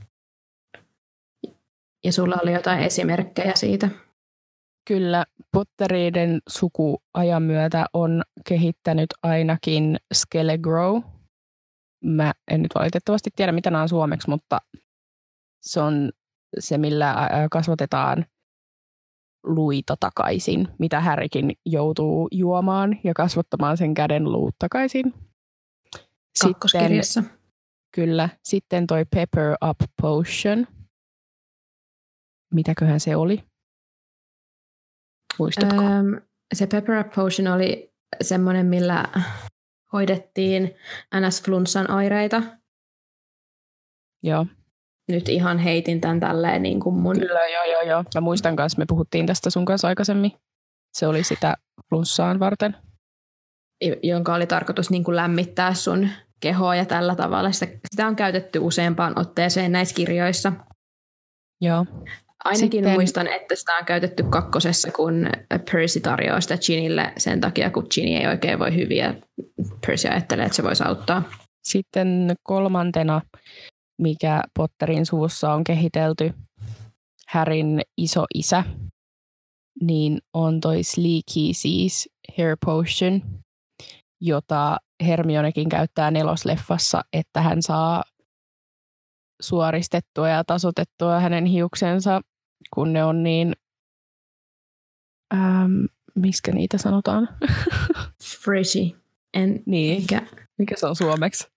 Ja 2.04 2.12
sulla 2.12 2.37
oli 2.42 2.52
jotain 2.52 2.80
esimerkkejä 2.80 3.52
siitä. 3.54 3.88
Kyllä, 4.88 5.24
Potteriiden 5.52 6.40
suku 6.48 7.02
ajan 7.14 7.42
myötä 7.42 7.87
on 7.92 8.22
kehittänyt 8.48 9.06
ainakin 9.22 9.96
Skelegrow. 10.14 11.02
Mä 12.04 12.32
en 12.50 12.62
nyt 12.62 12.74
valitettavasti 12.74 13.30
tiedä, 13.37 13.52
mitä 13.52 13.70
nämä 13.70 13.82
on 13.82 13.88
suomeksi, 13.88 14.30
mutta 14.30 14.61
se 15.62 15.80
on 15.80 16.12
se, 16.58 16.78
millä 16.78 17.28
kasvatetaan 17.50 18.26
luita 19.44 19.96
takaisin, 20.00 20.68
mitä 20.78 21.00
Härikin 21.00 21.52
joutuu 21.66 22.28
juomaan 22.32 22.98
ja 23.04 23.14
kasvattamaan 23.14 23.76
sen 23.76 23.94
käden 23.94 24.32
luut 24.32 24.54
takaisin. 24.58 25.14
Kakkoskirjassa. 26.42 27.22
Kyllä. 27.94 28.28
Sitten 28.44 28.87
toi 28.87 29.04
Pepper 29.04 29.56
Up 29.68 29.76
Potion. 30.02 30.66
Mitäköhän 32.54 33.00
se 33.00 33.16
oli? 33.16 33.44
Muistatko? 35.38 35.82
Öm, 35.82 36.20
se 36.54 36.66
Pepper 36.66 36.98
Up 36.98 37.12
Potion 37.14 37.48
oli 37.48 37.94
semmoinen, 38.20 38.66
millä 38.66 39.04
hoidettiin 39.92 40.74
NS-flunssan 41.14 41.90
oireita. 41.90 42.42
Joo. 44.22 44.46
Nyt 45.08 45.28
ihan 45.28 45.58
heitin 45.58 46.00
tämän 46.00 46.20
tälleen 46.20 46.62
niin 46.62 46.80
kuin 46.80 46.94
mun... 46.94 47.18
Kyllä, 47.18 47.48
joo, 47.48 47.64
joo, 47.64 47.82
joo. 47.82 48.04
Mä 48.14 48.20
muistan 48.20 48.56
kanssa, 48.56 48.78
me 48.78 48.84
puhuttiin 48.88 49.26
tästä 49.26 49.50
sun 49.50 49.64
kanssa 49.64 49.88
aikaisemmin. 49.88 50.32
Se 50.92 51.06
oli 51.06 51.24
sitä 51.24 51.54
flunssaan 51.88 52.40
varten. 52.40 52.76
jonka 54.02 54.34
oli 54.34 54.46
tarkoitus 54.46 54.90
niin 54.90 55.04
kuin 55.04 55.16
lämmittää 55.16 55.74
sun 55.74 56.08
kehoa 56.40 56.76
ja 56.76 56.84
tällä 56.84 57.14
tavalla. 57.14 57.52
Sitä, 57.52 57.78
sitä 57.90 58.06
on 58.06 58.16
käytetty 58.16 58.58
useampaan 58.58 59.18
otteeseen 59.18 59.72
näissä 59.72 59.94
kirjoissa. 59.94 60.52
Joo. 61.61 61.87
Ainakin 62.44 62.70
Sitten- 62.70 62.92
muistan, 62.92 63.27
että 63.27 63.57
sitä 63.57 63.72
on 63.74 63.85
käytetty 63.85 64.22
kakkosessa, 64.22 64.92
kun 64.92 65.27
Percy 65.72 66.01
tarjoaa 66.01 66.40
sitä 66.40 66.59
Ginille 66.59 67.12
sen 67.16 67.40
takia, 67.40 67.70
kun 67.70 67.87
Ginny 67.94 68.16
ei 68.16 68.27
oikein 68.27 68.59
voi 68.59 68.74
hyviä. 68.74 69.14
Percy 69.87 70.09
ajattelee, 70.09 70.44
että 70.44 70.57
se 70.57 70.62
voisi 70.62 70.85
auttaa. 70.87 71.22
Sitten 71.64 72.35
kolmantena, 72.42 73.20
mikä 74.03 74.42
Potterin 74.55 75.07
suvussa 75.07 75.53
on 75.53 75.64
kehitelty, 75.64 76.35
Härin 77.29 77.81
iso 77.96 78.24
isä, 78.35 78.64
niin 79.81 80.18
on 80.35 80.61
toi 80.61 80.83
Sleeky 80.83 81.53
siis 81.53 82.09
Hair 82.38 82.57
Potion, 82.66 83.22
jota 84.20 84.77
Hermionekin 85.07 85.68
käyttää 85.68 86.11
nelosleffassa, 86.11 87.03
että 87.12 87.42
hän 87.42 87.62
saa 87.62 88.03
suoristettua 89.40 90.29
ja 90.29 90.44
tasotettua 90.44 91.20
hänen 91.20 91.46
hiuksensa, 91.46 92.20
kun 92.74 92.92
ne 92.92 93.05
on 93.05 93.22
niin, 93.22 93.53
ähm, 95.35 95.85
miskä 96.14 96.53
niitä 96.53 96.79
sanotaan? 96.79 97.29
Frishy. 98.44 98.90
En, 99.35 99.62
niin, 99.66 100.01
mikä, 100.01 100.22
mikä 100.59 100.77
se 100.77 100.87
on 100.87 100.96
suomeksi? 100.96 101.48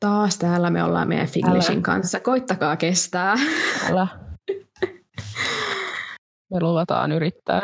taas 0.00 0.38
täällä 0.38 0.70
me 0.70 0.84
ollaan 0.84 1.08
meidän 1.08 1.28
Finglishin 1.28 1.82
kanssa. 1.82 2.20
Koittakaa 2.20 2.76
kestää. 2.76 3.36
Älä. 3.90 4.06
Me 6.50 6.60
luvataan 6.60 7.12
yrittää. 7.12 7.62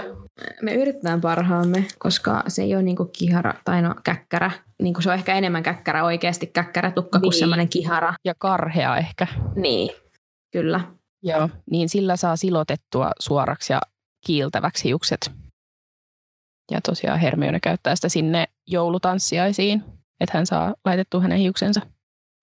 Me 0.62 0.74
yritetään 0.74 1.20
parhaamme, 1.20 1.84
koska 1.98 2.42
se 2.48 2.62
ei 2.62 2.74
ole 2.74 2.82
niinku 2.82 3.04
kihara, 3.04 3.54
tai 3.64 3.82
no 3.82 3.94
käkkärä. 4.04 4.50
Niinku 4.82 5.00
se 5.00 5.08
on 5.10 5.14
ehkä 5.14 5.34
enemmän 5.34 5.62
käkkärä, 5.62 6.04
oikeasti 6.04 6.46
käkkärä 6.46 6.90
tukka 6.90 7.20
kuin 7.20 7.30
Niin. 7.30 7.38
semmoinen 7.38 7.68
kihara. 7.68 8.14
Ja 8.24 8.34
karhea 8.38 8.96
ehkä. 8.96 9.26
Niin, 9.56 9.90
kyllä. 10.52 10.80
Joo. 11.22 11.48
Niin 11.70 11.88
sillä 11.88 12.16
saa 12.16 12.36
silotettua 12.36 13.10
suoraksi 13.20 13.72
ja 13.72 13.80
kiiltäväksi 14.26 14.84
hiukset. 14.84 15.30
Ja 16.70 16.80
tosiaan 16.80 17.18
Hermione 17.20 17.60
käyttää 17.60 17.94
sitä 17.96 18.08
sinne 18.08 18.44
joulutanssiaisiin, 18.66 19.84
että 20.20 20.38
hän 20.38 20.46
saa 20.46 20.74
laitettua 20.84 21.20
hänen 21.20 21.38
hiuksensa. 21.38 21.80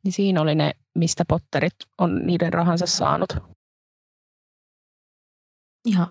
Niin 0.04 0.14
siinä 0.14 0.42
oli 0.42 0.56
ne, 0.56 0.72
mistä 0.98 1.24
Potterit 1.28 1.76
on 1.98 2.26
niiden 2.26 2.54
rahansa 2.54 2.86
saanut. 2.86 3.30
Ihan 5.86 6.08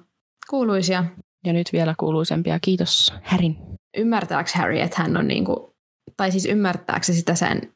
kuuluisia. 0.51 1.05
Ja 1.47 1.53
nyt 1.53 1.67
vielä 1.73 1.95
kuuluisempia. 1.99 2.59
Kiitos 2.61 3.15
Härin. 3.23 3.57
Ymmärtääkö 3.97 4.51
Harry, 4.55 4.79
että 4.79 5.03
hän 5.03 5.17
on 5.17 5.29
niinku, 5.29 5.75
tai 6.17 6.31
siis 6.31 6.47
ymmärtääkö 6.47 7.05
se 7.05 7.13
sitä 7.13 7.35
sen, 7.35 7.73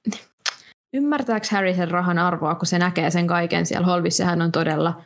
ymmärtääkö 0.94 1.46
Harry 1.50 1.74
sen 1.74 1.90
rahan 1.90 2.18
arvoa, 2.18 2.54
kun 2.54 2.66
se 2.66 2.78
näkee 2.78 3.10
sen 3.10 3.26
kaiken 3.26 3.66
siellä 3.66 3.86
Holvissa. 3.86 4.24
Hän 4.24 4.42
on 4.42 4.52
todella 4.52 5.02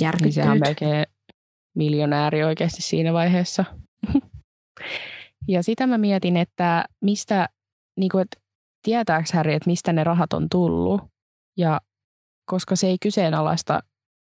järkyttynyt. 0.00 0.22
Niin 0.22 0.32
sehän 0.32 0.52
on 0.52 0.60
melkein 0.60 1.06
miljonääri 1.76 2.44
oikeasti 2.44 2.82
siinä 2.82 3.12
vaiheessa. 3.12 3.64
ja 5.48 5.62
sitä 5.62 5.86
mä 5.86 5.98
mietin, 5.98 6.36
että 6.36 6.84
mistä, 7.04 7.48
niin 7.96 8.08
kuin, 8.08 8.22
että 8.22 8.36
tietääkö 8.82 9.28
Harry, 9.32 9.52
että 9.52 9.70
mistä 9.70 9.92
ne 9.92 10.04
rahat 10.04 10.32
on 10.32 10.48
tullut. 10.48 11.00
Ja 11.56 11.80
koska 12.50 12.76
se 12.76 12.86
ei 12.86 12.96
kyseenalaista 13.02 13.80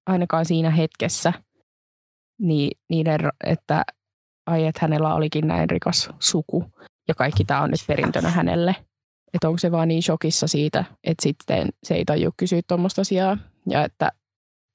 ainakaan 0.06 0.44
siinä 0.44 0.70
hetkessä, 0.70 1.32
niin 2.40 2.70
niiden, 2.90 3.20
että 3.44 3.82
ai, 4.46 4.66
että 4.66 4.78
hänellä 4.82 5.14
olikin 5.14 5.46
näin 5.46 5.70
rikas 5.70 6.10
suku 6.18 6.64
ja 7.08 7.14
kaikki 7.14 7.44
tämä 7.44 7.62
on 7.62 7.70
nyt 7.70 7.84
perintönä 7.86 8.30
hänelle. 8.30 8.76
Että 9.34 9.48
onko 9.48 9.58
se 9.58 9.72
vaan 9.72 9.88
niin 9.88 10.02
shokissa 10.02 10.46
siitä, 10.46 10.84
että 11.04 11.22
sitten 11.22 11.68
se 11.82 11.94
ei 11.94 12.04
tajua 12.04 12.30
kysyä 12.36 12.60
tuommoista 12.68 13.00
asiaa 13.00 13.38
ja 13.68 13.84
että 13.84 14.10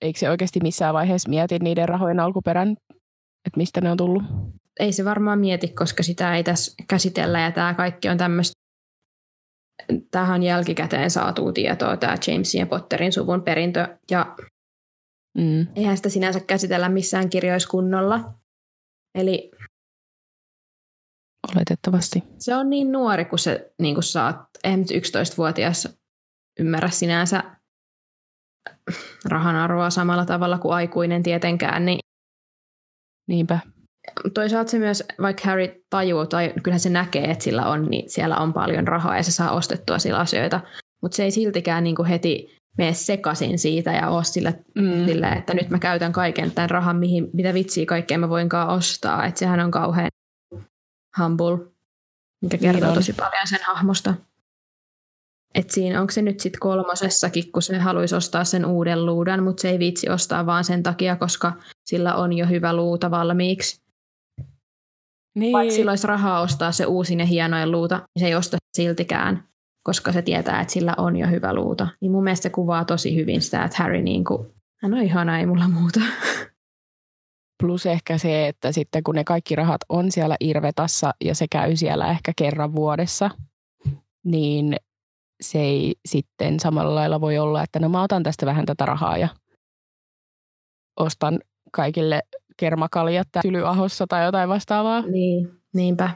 eikö 0.02 0.20
se 0.20 0.30
oikeasti 0.30 0.60
missään 0.64 0.94
vaiheessa 0.94 1.30
mieti 1.30 1.60
niiden 1.60 1.90
rahojen 1.90 2.20
alkuperän, 2.20 2.72
että 3.46 3.58
mistä 3.58 3.82
ne 3.82 3.92
on 3.92 3.98
tullut? 3.98 4.24
Ei 4.80 4.92
se 4.92 5.06
varmaan 5.06 5.40
mieti, 5.40 5.68
koska 5.68 6.04
sitä 6.04 6.36
ei 6.36 6.44
tässä 6.44 6.84
käsitellä 6.88 7.40
ja 7.40 7.52
tämä 7.52 7.74
kaikki 7.74 8.10
on 8.10 8.18
tämmöistä 8.18 8.54
tähän 10.12 10.44
jälkikäteen 10.44 11.12
saatu 11.12 11.52
tietoa, 11.52 11.98
tämä 11.98 12.16
Jamesin 12.28 12.60
ja 12.60 12.66
Potterin 12.66 13.14
suvun 13.14 13.42
perintö, 13.42 13.98
ja 14.12 14.36
mm. 15.38 15.68
eihän 15.76 15.98
sitä 15.98 16.10
sinänsä 16.10 16.40
käsitellä 16.40 16.90
missään 16.90 17.30
kirjoissa 17.30 17.70
kunnolla. 17.70 18.34
Eli 19.16 19.52
Oletettavasti. 21.56 22.24
Se 22.40 22.56
on 22.56 22.70
niin 22.70 22.92
nuori, 22.92 23.26
kun 23.26 23.40
se 23.40 23.74
niin 23.82 23.96
kun 23.96 24.04
saat, 24.04 24.36
eihän 24.64 24.80
nyt 24.80 24.90
11-vuotias 24.90 25.98
ymmärrä 26.60 26.90
sinänsä 26.90 27.44
rahan 29.26 29.56
arvoa 29.56 29.90
samalla 29.90 30.26
tavalla 30.26 30.58
kuin 30.58 30.74
aikuinen 30.74 31.24
tietenkään, 31.24 31.86
niin 31.86 32.00
Niinpä. 33.28 33.60
Toisaalta 34.34 34.72
se 34.72 34.80
myös, 34.80 35.04
vaikka 35.22 35.44
Harry 35.46 35.84
tajuu, 35.90 36.26
tai 36.26 36.54
kyllä 36.64 36.78
se 36.78 36.90
näkee, 36.90 37.32
että 37.32 37.44
sillä 37.44 37.68
on, 37.68 37.86
niin 37.86 38.10
siellä 38.10 38.38
on 38.38 38.54
paljon 38.54 38.88
rahaa 38.88 39.18
ja 39.18 39.24
se 39.24 39.32
saa 39.32 39.52
ostettua 39.52 40.00
sillä 40.00 40.20
asioita, 40.20 40.62
mutta 41.02 41.16
se 41.16 41.24
ei 41.24 41.32
siltikään 41.32 41.84
niin 41.84 41.96
kuin 41.96 42.08
heti 42.08 42.55
mene 42.78 42.94
sekaisin 42.94 43.60
siitä 43.60 43.92
ja 43.92 44.10
ole 44.10 44.24
sillä, 44.24 44.54
mm. 44.76 45.06
sillä, 45.06 45.34
että 45.34 45.54
nyt 45.54 45.70
mä 45.70 45.80
käytän 45.80 46.14
kaiken 46.14 46.52
tämän 46.52 46.70
rahan, 46.70 46.96
mihin, 46.96 47.30
mitä 47.34 47.54
vitsiä 47.54 47.86
kaikkea 47.86 48.18
mä 48.18 48.30
voinkaan 48.30 48.70
ostaa. 48.70 49.26
Että 49.26 49.40
sehän 49.40 49.60
on 49.60 49.72
kauhean 49.72 50.10
humble, 51.20 51.58
mikä 52.42 52.58
kertoo 52.58 52.88
niin 52.88 52.96
tosi 52.96 53.14
paljon 53.14 53.48
sen 53.48 53.60
hahmosta. 53.64 54.14
Et 55.56 55.70
siinä 55.70 56.02
onko 56.02 56.12
se 56.12 56.22
nyt 56.22 56.40
sitten 56.40 56.60
kolmosessakin, 56.60 57.52
kun 57.52 57.62
se 57.62 57.78
haluaisi 57.78 58.16
ostaa 58.16 58.44
sen 58.44 58.66
uuden 58.66 59.06
luudan, 59.06 59.44
mutta 59.44 59.62
se 59.62 59.70
ei 59.70 59.80
viitsi 59.80 60.10
ostaa 60.10 60.46
vaan 60.46 60.64
sen 60.64 60.84
takia, 60.84 61.16
koska 61.16 61.54
sillä 61.86 62.16
on 62.16 62.34
jo 62.34 62.46
hyvä 62.46 62.74
luuta 62.74 63.12
valmiiksi. 63.12 63.82
Niin. 65.36 65.54
Vaikka 65.54 65.76
sillä 65.76 65.92
olisi 65.92 66.08
rahaa 66.08 66.42
ostaa 66.42 66.72
se 66.72 66.86
uusin 66.86 67.20
ja 67.20 67.26
hienoin 67.26 67.72
luuta, 67.72 67.96
niin 67.96 68.22
se 68.22 68.28
ei 68.28 68.36
osta 68.36 68.58
siltikään, 68.78 69.44
koska 69.86 70.12
se 70.12 70.22
tietää, 70.22 70.62
että 70.62 70.74
sillä 70.74 70.94
on 70.98 71.16
jo 71.16 71.28
hyvä 71.28 71.54
luuta. 71.54 71.88
Niin 72.02 72.12
mun 72.12 72.24
mielestä 72.24 72.44
se 72.44 72.50
kuvaa 72.50 72.86
tosi 72.86 73.16
hyvin 73.16 73.42
sitä, 73.42 73.64
että 73.64 73.84
Harry 73.84 74.02
niin 74.02 74.24
kuin, 74.24 74.48
hän 74.82 74.94
on 74.94 75.02
ihana, 75.02 75.40
ei 75.40 75.46
mulla 75.46 75.68
muuta. 75.68 76.00
Plus 77.64 77.86
ehkä 77.86 78.18
se, 78.18 78.48
että 78.48 78.72
sitten 78.72 79.04
kun 79.04 79.16
ne 79.16 79.24
kaikki 79.24 79.56
rahat 79.56 79.82
on 79.90 80.12
siellä 80.12 80.36
Irvetassa 80.40 81.14
ja 81.24 81.36
se 81.36 81.46
käy 81.52 81.76
siellä 81.76 82.08
ehkä 82.08 82.32
kerran 82.38 82.76
vuodessa, 82.76 83.30
niin 84.24 84.76
se 85.42 85.60
ei 85.60 85.96
sitten 86.06 86.60
samalla 86.60 86.96
lailla 86.96 87.22
voi 87.22 87.38
olla, 87.38 87.64
että 87.64 87.80
no 87.80 87.90
mä 87.90 88.04
otan 88.04 88.24
tästä 88.24 88.46
vähän 88.46 88.66
tätä 88.66 88.86
rahaa 88.86 89.18
ja 89.18 89.28
ostan 91.00 91.40
kaikille 91.72 92.22
kermakaljat 92.58 93.28
tylyahossa 93.42 94.08
tai 94.08 94.26
jotain 94.26 94.50
vastaavaa. 94.50 95.02
Niin, 95.02 95.50
niinpä. 95.74 96.10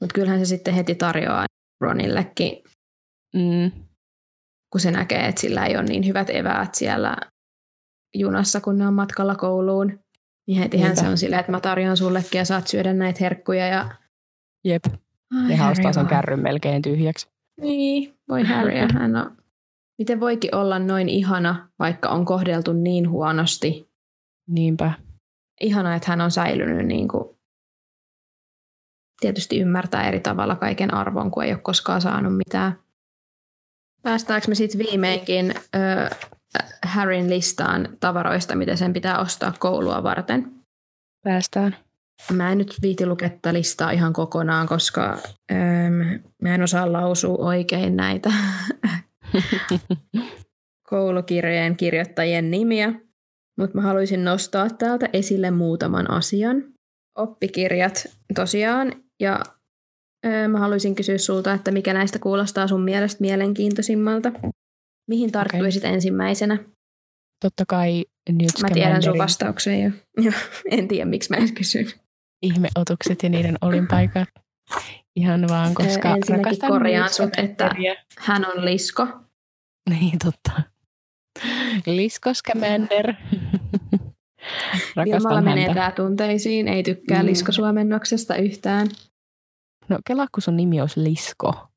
Mutta 0.00 0.14
kyllähän 0.14 0.38
se 0.38 0.44
sitten 0.44 0.74
heti 0.74 0.94
tarjoaa 0.94 1.46
Ronillekin, 1.80 2.62
mm. 3.34 3.70
kun 4.72 4.80
se 4.80 4.90
näkee, 4.90 5.26
että 5.26 5.40
sillä 5.40 5.66
ei 5.66 5.76
ole 5.76 5.84
niin 5.84 6.06
hyvät 6.06 6.30
eväät 6.30 6.74
siellä 6.74 7.16
junassa, 8.14 8.60
kun 8.60 8.78
ne 8.78 8.86
on 8.86 8.94
matkalla 8.94 9.34
kouluun. 9.34 9.98
Niin 10.46 10.58
hetihän 10.58 10.88
Niinpä. 10.88 11.02
se 11.02 11.08
on 11.08 11.18
silleen, 11.18 11.40
että 11.40 11.52
mä 11.52 11.60
tarjoan 11.60 11.96
sullekin 11.96 12.38
ja 12.38 12.44
saat 12.44 12.68
syödä 12.68 12.92
näitä 12.92 13.18
herkkuja. 13.20 13.66
Ja... 13.66 13.90
Jep. 14.64 14.84
Ai, 15.36 15.48
Nehän 15.48 15.72
ostaa 15.72 15.92
sen 15.92 16.06
kärryn 16.06 16.40
melkein 16.40 16.82
tyhjäksi. 16.82 17.28
Niin, 17.60 18.14
voi 18.28 18.42
Harry. 18.42 18.72
Hän 18.94 19.16
on... 19.16 19.36
Miten 19.98 20.20
voikin 20.20 20.54
olla 20.54 20.78
noin 20.78 21.08
ihana, 21.08 21.68
vaikka 21.78 22.08
on 22.08 22.24
kohdeltu 22.24 22.72
niin 22.72 23.10
huonosti? 23.10 23.90
Niinpä. 24.48 24.92
Ihana, 25.60 25.94
että 25.94 26.10
hän 26.10 26.20
on 26.20 26.30
säilynyt 26.30 26.86
niin 26.86 27.08
kuin... 27.08 27.38
Tietysti 29.20 29.60
ymmärtää 29.60 30.08
eri 30.08 30.20
tavalla 30.20 30.56
kaiken 30.56 30.94
arvon, 30.94 31.30
kun 31.30 31.44
ei 31.44 31.52
ole 31.52 31.60
koskaan 31.60 32.00
saanut 32.00 32.36
mitään. 32.36 32.78
Päästäänkö 34.02 34.48
me 34.48 34.54
sitten 34.54 34.78
viimeinkin 34.78 35.54
ö, 35.76 36.16
Harryn 36.82 37.30
listaan 37.30 37.88
tavaroista, 38.00 38.56
mitä 38.56 38.76
sen 38.76 38.92
pitää 38.92 39.18
ostaa 39.18 39.52
koulua 39.58 40.02
varten? 40.02 40.52
Päästään. 41.24 41.76
Mä 42.32 42.52
en 42.52 42.58
nyt 42.58 42.78
viiti 42.82 43.06
luketta 43.06 43.52
listaa 43.52 43.90
ihan 43.90 44.12
kokonaan, 44.12 44.68
koska 44.68 45.18
ähm, 45.52 46.22
mä 46.42 46.54
en 46.54 46.62
osaa 46.62 46.92
lausua 46.92 47.36
oikein 47.38 47.96
näitä 47.96 48.32
koulukirjojen 50.90 51.76
kirjoittajien 51.76 52.50
nimiä, 52.50 52.92
mutta 53.58 53.76
mä 53.76 53.82
haluaisin 53.82 54.24
nostaa 54.24 54.70
täältä 54.70 55.08
esille 55.12 55.50
muutaman 55.50 56.10
asian. 56.10 56.64
Oppikirjat 57.18 58.06
tosiaan, 58.34 58.92
ja 59.20 59.40
äh, 60.26 60.48
mä 60.48 60.58
haluaisin 60.58 60.94
kysyä 60.94 61.18
sulta, 61.18 61.52
että 61.52 61.70
mikä 61.70 61.94
näistä 61.94 62.18
kuulostaa 62.18 62.68
sun 62.68 62.82
mielestä 62.82 63.20
mielenkiintoisimmalta? 63.20 64.32
Mihin 65.10 65.32
tarttuisit 65.32 65.82
okay. 65.82 65.94
ensimmäisenä? 65.94 66.58
Totta 67.44 67.64
kai 67.68 68.04
Newt 68.32 68.62
Mä 68.62 68.68
tiedän 68.70 69.02
sun 69.02 69.18
vastauksen 69.18 69.82
jo. 69.82 69.90
en 70.70 70.88
tiedä, 70.88 71.04
miksi 71.04 71.30
mä 71.30 71.36
en 71.36 71.54
kysy. 71.54 71.86
Ihmeotukset 72.42 73.22
ja 73.22 73.28
niiden 73.28 73.56
olinpaikat. 73.60 74.28
Ihan 75.16 75.48
vaan, 75.48 75.74
koska 75.74 76.08
Ensinnäkin 76.16 76.58
korjaan 76.68 77.10
sut, 77.10 77.30
että 77.36 77.74
hän 78.18 78.46
on 78.46 78.64
lisko. 78.64 79.06
Niin, 79.90 80.18
totta. 80.18 80.62
Lisko 81.86 82.34
Scamander. 82.34 83.14
Ilmalla 85.06 85.40
menee 85.40 85.74
tunteisiin, 85.96 86.68
ei 86.68 86.82
tykkää 86.82 87.22
mm. 87.22 87.26
liskosuomennoksesta 87.26 88.36
yhtään. 88.36 88.88
No 89.88 89.98
kelaa, 90.06 90.26
kun 90.34 90.42
sun 90.42 90.56
nimi 90.56 90.80
olisi 90.80 91.04
Lisko. 91.04 91.68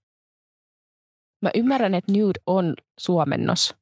Mä 1.42 1.52
ymmärrän, 1.56 1.96
että 1.96 2.12
nude 2.12 2.40
on 2.46 2.74
suomennos, 3.00 3.76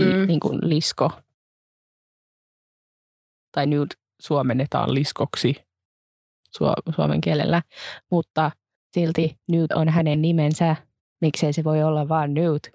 mm. 0.00 0.26
niin 0.26 0.40
kuin 0.40 0.58
lisko. 0.62 1.10
Tai 3.52 3.66
nude 3.66 3.94
suomennetaan 4.20 4.94
liskoksi 4.94 5.54
su- 6.58 6.92
suomen 6.96 7.20
kielellä, 7.20 7.62
mutta 8.10 8.50
silti 8.94 9.38
nude 9.48 9.74
on 9.74 9.88
hänen 9.88 10.22
nimensä. 10.22 10.76
Miksei 11.20 11.52
se 11.52 11.64
voi 11.64 11.82
olla 11.82 12.08
vaan 12.08 12.34
nude? 12.34 12.72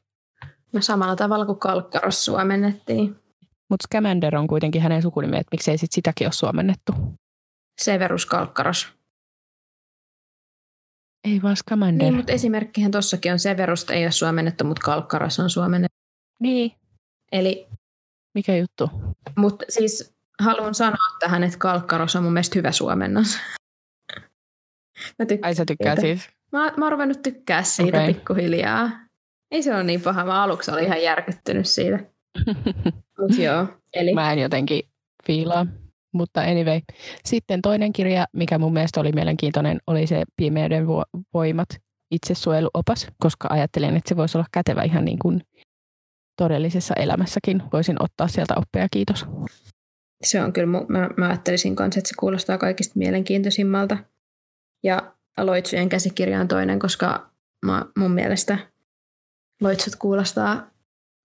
No 0.74 0.82
samalla 0.82 1.16
tavalla 1.16 1.46
kuin 1.46 1.60
Kalkkaros 1.60 2.26
suomennettiin. 2.26 3.16
Mutta 3.70 3.88
Scamander 3.88 4.36
on 4.36 4.48
kuitenkin 4.48 4.82
hänen 4.82 5.02
sukunimi, 5.02 5.38
että 5.38 5.50
miksei 5.52 5.78
sit 5.78 5.92
sitäkin 5.92 6.28
ole 6.28 6.34
suomennettu? 6.34 6.92
Severus 7.82 8.26
Kalkkaros. 8.26 8.97
Ei 11.28 11.42
vaan 11.42 11.56
Scamander. 11.56 12.04
Niin, 12.06 12.16
mutta 12.16 12.32
esimerkkihän 12.32 12.92
tossakin 12.92 13.32
on 13.32 13.40
Severusta 13.40 13.94
ei 13.94 14.06
ole 14.06 14.12
suomennettu, 14.12 14.64
mutta 14.64 14.82
Kalkkaras 14.86 15.40
on 15.40 15.50
suomennettu. 15.50 15.98
Niin. 16.40 16.72
Eli... 17.32 17.68
Mikä 18.34 18.56
juttu? 18.56 18.90
Mutta 19.38 19.66
siis 19.70 20.16
haluan 20.42 20.76
sanoa 20.76 21.18
tähän, 21.20 21.44
että 21.44 21.58
Kalkkaros 21.58 22.16
on 22.16 22.24
mun 22.24 22.34
mielestä 22.34 22.60
hyvä 22.60 22.72
suomennos. 22.72 23.38
Mä 25.20 25.26
Ai 25.42 25.56
sä 25.56 25.66
tykkää 25.66 25.96
siitä. 25.96 26.22
siis? 26.22 26.30
Mä, 26.52 26.72
mä 26.78 26.86
oon 26.86 26.92
ruvennut 26.92 27.22
tykkää 27.22 27.64
siitä 27.64 27.98
okay. 27.98 28.14
pikkuhiljaa. 28.14 28.90
Ei 29.52 29.64
se 29.64 29.76
ole 29.76 29.84
niin 29.84 30.02
paha. 30.02 30.26
Mä 30.26 30.44
aluksi 30.44 30.72
olin 30.72 30.86
ihan 30.86 31.04
järkyttynyt 31.04 31.68
siitä. 31.68 32.00
Mut 33.20 33.38
joo. 33.38 33.68
Eli... 33.94 34.14
Mä 34.14 34.34
en 34.34 34.40
jotenkin 34.40 34.90
fiilaa. 35.28 35.66
Mutta 36.18 36.42
anyway. 36.42 36.82
Sitten 37.26 37.62
toinen 37.62 37.94
kirja, 37.94 38.26
mikä 38.34 38.58
mun 38.58 38.74
mielestä 38.74 39.00
oli 39.00 39.12
mielenkiintoinen, 39.12 39.80
oli 39.88 40.08
se 40.08 40.24
Pimeyden 40.36 40.88
voimat 41.34 41.70
itsesuojeluopas, 42.12 43.08
koska 43.18 43.48
ajattelin, 43.52 43.96
että 43.98 44.10
se 44.10 44.18
voisi 44.18 44.38
olla 44.38 44.48
kätevä 44.52 44.84
ihan 44.84 45.06
niin 45.06 45.20
kuin 45.20 45.42
todellisessa 46.38 46.94
elämässäkin. 46.94 47.64
Voisin 47.74 48.04
ottaa 48.04 48.28
sieltä 48.28 48.54
oppia, 48.58 48.88
kiitos. 48.92 49.26
Se 50.26 50.42
on 50.42 50.54
kyllä, 50.54 50.68
mä, 50.88 51.10
mä 51.18 51.28
ajattelisin 51.28 51.76
kanssa, 51.76 52.00
että 52.00 52.10
se 52.10 52.16
kuulostaa 52.20 52.58
kaikista 52.58 52.94
mielenkiintoisimmalta. 52.96 53.98
Ja 54.84 55.14
Aloitsujen 55.38 55.90
käsikirja 55.90 56.42
on 56.42 56.48
toinen, 56.48 56.80
koska 56.80 57.30
mä, 57.66 57.86
mun 57.98 58.12
mielestä 58.12 58.58
Loitsut 59.62 59.96
kuulostaa 59.96 60.72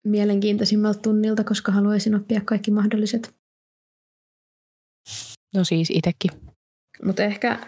mielenkiintoisimmalta 0.06 1.00
tunnilta, 1.00 1.44
koska 1.44 1.72
haluaisin 1.72 2.14
oppia 2.14 2.40
kaikki 2.44 2.70
mahdolliset. 2.70 3.34
No 5.54 5.64
siis 5.64 5.90
itsekin. 5.90 6.30
Mutta 7.04 7.22
ehkä 7.22 7.58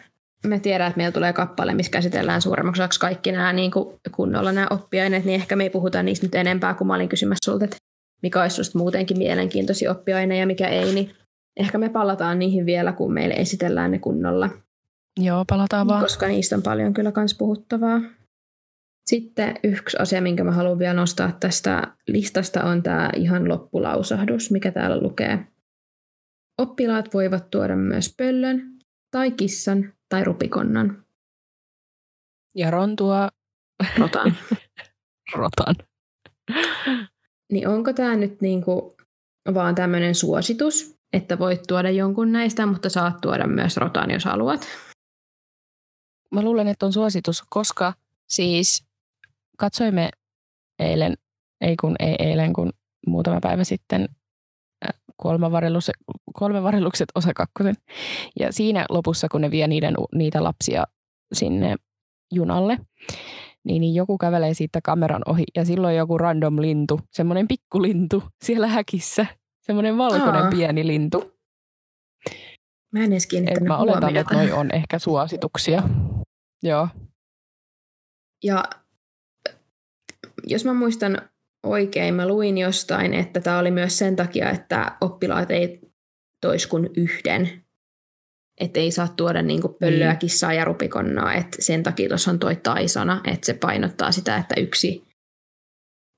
me 0.46 0.60
tiedän, 0.60 0.86
että 0.88 0.96
meillä 0.96 1.12
tulee 1.12 1.32
kappale, 1.32 1.74
missä 1.74 1.92
käsitellään 1.92 2.42
suuremmaksi 2.42 2.82
osaksi 2.82 3.00
kaikki 3.00 3.32
nämä 3.32 3.52
niin 3.52 3.70
kuin 3.70 4.00
kunnolla 4.12 4.52
nämä 4.52 4.66
oppiaineet, 4.70 5.24
niin 5.24 5.34
ehkä 5.40 5.56
me 5.56 5.64
ei 5.64 5.70
puhuta 5.70 6.02
niistä 6.02 6.26
nyt 6.26 6.34
enempää, 6.34 6.74
kun 6.74 6.86
mä 6.86 6.94
olin 6.94 7.08
kysymässä 7.08 7.50
sulta, 7.50 7.64
että 7.64 7.76
mikä 8.22 8.42
olisi 8.42 8.60
just 8.60 8.74
muutenkin 8.74 9.18
mielenkiintoisia 9.18 9.90
oppiaineja 9.90 10.40
ja 10.40 10.46
mikä 10.46 10.68
ei, 10.68 10.94
niin 10.94 11.10
ehkä 11.56 11.78
me 11.78 11.88
palataan 11.88 12.38
niihin 12.38 12.66
vielä, 12.66 12.92
kun 12.92 13.12
meille 13.12 13.34
esitellään 13.34 13.90
ne 13.90 13.98
kunnolla. 13.98 14.50
Joo, 15.20 15.44
palataan 15.48 15.86
vaan. 15.86 16.02
Koska 16.02 16.26
niistä 16.26 16.56
on 16.56 16.62
paljon 16.62 16.94
kyllä 16.94 17.12
kans 17.12 17.34
puhuttavaa. 17.38 18.00
Sitten 19.06 19.54
yksi 19.64 19.96
asia, 20.00 20.22
minkä 20.22 20.44
mä 20.44 20.52
haluan 20.52 20.78
vielä 20.78 20.94
nostaa 20.94 21.32
tästä 21.40 21.82
listasta, 22.06 22.64
on 22.64 22.82
tämä 22.82 23.10
ihan 23.16 23.48
loppulausahdus, 23.48 24.50
mikä 24.50 24.70
täällä 24.70 25.00
lukee. 25.00 25.46
Oppilaat 26.58 27.14
voivat 27.14 27.50
tuoda 27.50 27.76
myös 27.76 28.14
pöllön 28.18 28.78
tai 29.10 29.30
kissan 29.30 29.92
tai 30.08 30.24
rupikonnan. 30.24 31.04
Ja 32.54 32.70
Ron 32.70 32.96
tuo 32.96 33.28
Rotan. 33.98 34.36
rotan. 35.36 35.76
niin 37.52 37.68
onko 37.68 37.92
tämä 37.92 38.16
nyt 38.16 38.40
niinku 38.40 38.96
vaan 39.54 39.74
tämmöinen 39.74 40.14
suositus, 40.14 40.98
että 41.12 41.38
voit 41.38 41.60
tuoda 41.68 41.90
jonkun 41.90 42.32
näistä, 42.32 42.66
mutta 42.66 42.88
saat 42.88 43.20
tuoda 43.20 43.46
myös 43.46 43.76
rotan, 43.76 44.10
jos 44.10 44.24
haluat? 44.24 44.68
Mä 46.32 46.42
luulen, 46.42 46.68
että 46.68 46.86
on 46.86 46.92
suositus, 46.92 47.42
koska 47.48 47.92
siis 48.28 48.84
katsoimme 49.58 50.10
eilen, 50.78 51.14
ei 51.60 51.76
kun 51.76 51.96
ei 51.98 52.16
eilen, 52.18 52.52
kun 52.52 52.72
muutama 53.06 53.40
päivä 53.40 53.64
sitten 53.64 54.08
kolme, 55.24 55.52
varellus, 55.52 55.90
kolme 56.32 56.62
varellukset 56.62 57.08
osa 57.14 57.34
kakkosen. 57.34 57.74
Ja 58.40 58.52
siinä 58.52 58.86
lopussa, 58.88 59.28
kun 59.28 59.40
ne 59.40 59.50
vie 59.50 59.68
niiden, 59.68 59.94
niitä 60.14 60.44
lapsia 60.44 60.84
sinne 61.32 61.76
junalle, 62.32 62.78
niin, 63.64 63.80
niin 63.80 63.94
joku 63.94 64.18
kävelee 64.18 64.54
siitä 64.54 64.80
kameran 64.84 65.22
ohi 65.26 65.44
ja 65.56 65.64
silloin 65.64 65.96
joku 65.96 66.18
random 66.18 66.60
lintu, 66.60 67.00
semmoinen 67.10 67.48
pikkulintu 67.48 68.22
siellä 68.44 68.66
häkissä, 68.66 69.26
semmoinen 69.60 69.98
valkoinen 69.98 70.42
Aa. 70.44 70.50
pieni 70.50 70.86
lintu. 70.86 71.34
Mä 72.92 73.04
en 73.04 73.12
edes 73.12 73.28
Et 73.46 73.60
mä 73.60 73.76
oletan, 73.78 74.02
huomiota. 74.02 74.20
että 74.20 74.34
noi 74.34 74.52
on 74.52 74.70
ehkä 74.74 74.98
suosituksia. 74.98 75.82
Joo. 76.62 76.88
Ja 78.42 78.64
jos 80.46 80.64
mä 80.64 80.74
muistan 80.74 81.28
oikein, 81.64 82.14
mä 82.14 82.28
luin 82.28 82.58
jostain, 82.58 83.14
että 83.14 83.40
tämä 83.40 83.58
oli 83.58 83.70
myös 83.70 83.98
sen 83.98 84.16
takia, 84.16 84.50
että 84.50 84.96
oppilaat 85.00 85.50
ei 85.50 85.80
tois 86.40 86.66
kuin 86.66 86.90
yhden. 86.96 87.64
Että 88.60 88.80
ei 88.80 88.90
saa 88.90 89.08
tuoda 89.08 89.42
niinku 89.42 89.68
pöllöä, 89.68 90.08
Niin. 90.10 90.18
kissaa 90.18 90.52
ja 90.52 90.64
rupikonnaa. 90.64 91.34
Et 91.34 91.46
sen 91.58 91.82
takia 91.82 92.08
tuossa 92.08 92.30
on 92.30 92.38
toi 92.38 92.56
tai-sana, 92.56 93.20
että 93.24 93.46
se 93.46 93.54
painottaa 93.54 94.12
sitä, 94.12 94.36
että 94.36 94.54
yksi, 94.60 95.04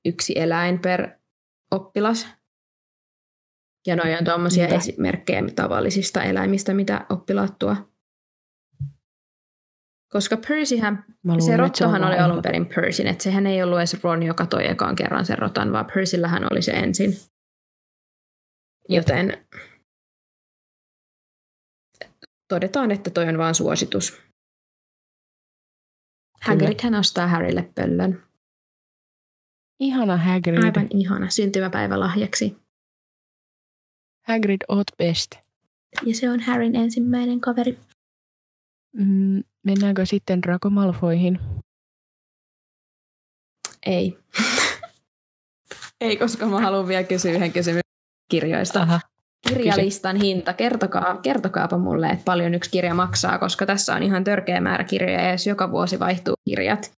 yksi 0.05 0.33
eläin 0.35 0.79
per 0.79 1.09
oppilas. 1.71 2.27
Ja 3.87 3.95
noi 3.95 4.13
on 4.13 4.25
tuommoisia 4.25 4.67
esimerkkejä 4.67 5.43
tavallisista 5.55 6.23
eläimistä, 6.23 6.73
mitä 6.73 7.05
oppilaat 7.09 7.59
tuo. 7.59 7.75
Koska 10.09 10.37
Percyhän 10.47 11.05
luulen, 11.23 11.41
se 11.41 11.57
rottahan 11.57 12.03
on 12.03 12.07
oli 12.07 12.17
alun 12.17 12.41
perin 12.41 12.65
Percyn, 12.65 13.07
että 13.07 13.23
sehän 13.23 13.47
ei 13.47 13.63
ollut 13.63 13.77
edes 13.77 14.03
Ron, 14.03 14.23
joka 14.23 14.45
toi 14.45 14.67
ekaan 14.67 14.95
kerran 14.95 15.25
sen 15.25 15.37
rotan, 15.37 15.71
vaan 15.71 15.85
Percyllähän 15.85 16.47
oli 16.51 16.61
se 16.61 16.71
ensin. 16.71 17.17
Joten 18.89 19.47
todetaan, 22.47 22.91
että 22.91 23.09
toi 23.09 23.29
on 23.29 23.37
vaan 23.37 23.55
suositus. 23.55 24.21
Hagrid 26.41 26.79
hän 26.83 26.95
ostaa 26.95 27.27
Harrylle 27.27 27.71
pöllön. 27.75 28.23
Ihana 29.79 30.17
Hagrid. 30.17 30.63
Aivan 30.63 30.87
ihana 30.89 31.29
syntymäpäivälahjaksi. 31.29 32.57
Hagrid, 34.27 34.61
oot 34.67 34.87
best. 34.97 35.31
Ja 36.05 36.15
se 36.15 36.29
on 36.29 36.39
Harryn 36.39 36.75
ensimmäinen 36.75 37.41
kaveri. 37.41 37.79
Mm, 38.93 39.43
mennäänkö 39.67 40.05
sitten 40.05 40.41
Draco 40.41 40.69
Malfoyhin? 40.69 41.39
Ei. 43.85 44.17
Ei, 46.01 46.17
koska 46.17 46.45
mä 46.45 46.61
haluan 46.61 46.87
vielä 46.87 47.03
kysyä 47.03 47.31
yhden 47.31 47.53
kysymyksen 47.53 47.91
kirjoista. 48.31 48.81
Aha. 48.81 48.99
Kirjalistan 49.47 50.15
hinta, 50.15 50.53
kertokaa, 50.53 51.17
kertokaapa 51.17 51.77
mulle, 51.77 52.07
että 52.07 52.23
paljon 52.25 52.53
yksi 52.53 52.69
kirja 52.69 52.93
maksaa, 52.93 53.39
koska 53.39 53.65
tässä 53.65 53.95
on 53.95 54.03
ihan 54.03 54.23
törkeä 54.23 54.61
määrä 54.61 54.83
kirjoja, 54.83 55.21
ja 55.21 55.31
jos 55.31 55.47
joka 55.47 55.71
vuosi 55.71 55.99
vaihtuu 55.99 56.35
kirjat, 56.49 56.91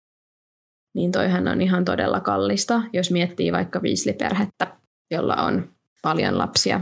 niin 0.95 1.11
toihan 1.11 1.47
on 1.47 1.61
ihan 1.61 1.85
todella 1.85 2.19
kallista, 2.19 2.81
jos 2.93 3.11
miettii 3.11 3.51
vaikka 3.51 3.81
viisliperhettä, 3.81 4.77
jolla 5.11 5.35
on 5.35 5.73
paljon 6.01 6.37
lapsia. 6.37 6.81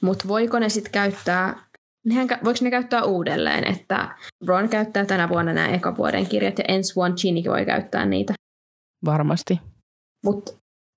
Mutta 0.00 0.28
voiko 0.28 0.58
ne 0.58 0.68
sitten 0.68 0.92
käyttää, 0.92 1.64
nehän, 2.06 2.28
voiko 2.44 2.58
ne 2.62 2.70
käyttää 2.70 3.04
uudelleen, 3.04 3.72
että 3.72 4.16
Ron 4.46 4.68
käyttää 4.68 5.04
tänä 5.06 5.28
vuonna 5.28 5.52
nämä 5.52 5.68
ekavuoden 5.68 6.26
kirjat, 6.26 6.58
ja 6.58 6.64
ensi 6.68 6.96
vuonna 6.96 7.16
Ginny 7.16 7.42
voi 7.50 7.66
käyttää 7.66 8.06
niitä. 8.06 8.34
Varmasti. 9.04 9.60
Mutta 10.24 10.52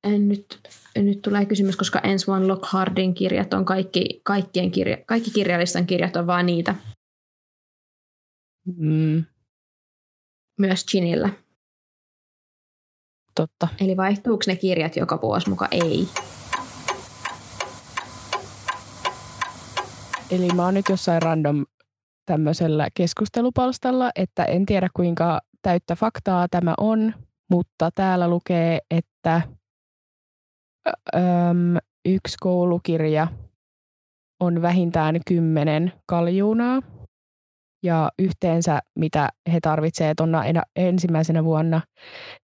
nyt, 0.05 0.59
nyt 0.95 1.21
tulee 1.21 1.45
kysymys, 1.45 1.75
koska 1.75 1.99
ensi 1.99 2.27
vuonna 2.27 2.47
Lockhardin 2.47 3.13
kirjat 3.13 3.53
on 3.53 3.65
kaikki, 3.65 4.21
kaikkien 4.23 4.71
kirja, 4.71 4.97
kaikki 5.05 5.31
kirjallistan 5.31 5.87
kirjat 5.87 6.15
on 6.15 6.27
vaan 6.27 6.45
niitä. 6.45 6.75
Mm, 8.77 9.23
Myös 10.59 10.85
Ginillä. 10.91 11.29
totta. 13.35 13.67
Eli 13.81 13.97
vaihtuuko 13.97 14.43
ne 14.47 14.55
kirjat 14.55 14.95
joka 14.95 15.21
vuosi 15.21 15.49
muka? 15.49 15.67
Ei. 15.71 16.07
Eli 20.31 20.47
mä 20.55 20.65
oon 20.65 20.73
nyt 20.73 20.89
jossain 20.89 21.21
random 21.21 21.65
tämmöisellä 22.25 22.87
keskustelupalstalla, 22.93 24.11
että 24.15 24.45
en 24.45 24.65
tiedä 24.65 24.89
kuinka 24.93 25.39
täyttä 25.61 25.95
faktaa 25.95 26.47
tämä 26.51 26.73
on, 26.77 27.13
mutta 27.51 27.89
täällä 27.95 28.27
lukee, 28.27 28.79
että 28.91 29.41
öm, 31.15 31.77
yksi 32.05 32.37
koulukirja 32.39 33.27
on 34.39 34.61
vähintään 34.61 35.19
kymmenen 35.27 35.93
kaljuunaa. 36.05 36.81
Ja 37.83 38.11
yhteensä, 38.19 38.79
mitä 38.99 39.29
he 39.53 39.59
tarvitsevat 39.61 40.17
tuonna 40.17 40.45
enä- 40.45 40.63
ensimmäisenä 40.75 41.43
vuonna, 41.43 41.81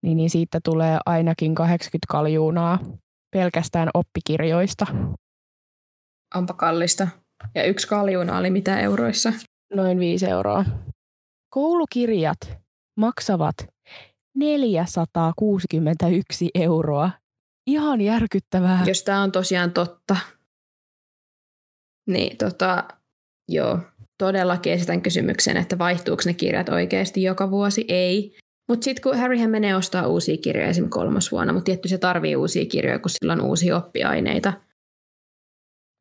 niin, 0.03 0.17
niin 0.17 0.29
siitä 0.29 0.59
tulee 0.63 0.97
ainakin 1.05 1.55
80 1.55 2.05
kaljuunaa 2.09 2.79
pelkästään 3.31 3.89
oppikirjoista. 3.93 4.85
Onpa 6.35 6.53
kallista. 6.53 7.07
Ja 7.55 7.63
yksi 7.63 7.87
kaljuna 7.87 8.37
oli 8.37 8.49
mitä 8.49 8.79
euroissa? 8.79 9.33
Noin 9.73 9.99
5 9.99 10.25
euroa. 10.25 10.65
Koulukirjat 11.49 12.39
maksavat 12.97 13.55
461 14.35 16.49
euroa. 16.55 17.11
Ihan 17.67 18.01
järkyttävää. 18.01 18.83
Jos 18.85 19.03
tämä 19.03 19.23
on 19.23 19.31
tosiaan 19.31 19.71
totta. 19.71 20.17
Niin 22.07 22.37
tota, 22.37 22.83
joo. 23.47 23.79
Todellakin 24.17 24.73
esitän 24.73 25.01
kysymyksen, 25.01 25.57
että 25.57 25.77
vaihtuuko 25.77 26.21
ne 26.25 26.33
kirjat 26.33 26.69
oikeasti 26.69 27.23
joka 27.23 27.51
vuosi? 27.51 27.85
Ei. 27.87 28.37
Mutta 28.69 28.83
sitten 28.83 29.03
kun 29.03 29.17
Harryhän 29.17 29.49
menee 29.49 29.75
ostaa 29.75 30.07
uusia 30.07 30.37
kirjoja 30.37 30.69
esimerkiksi 30.69 30.99
kolmas 30.99 31.31
vuonna, 31.31 31.53
mutta 31.53 31.65
tietty 31.65 31.87
se 31.87 31.97
tarvii 31.97 32.35
uusia 32.35 32.65
kirjoja, 32.65 32.99
kun 32.99 33.09
sillä 33.09 33.33
on 33.33 33.41
uusia 33.41 33.77
oppiaineita. 33.77 34.53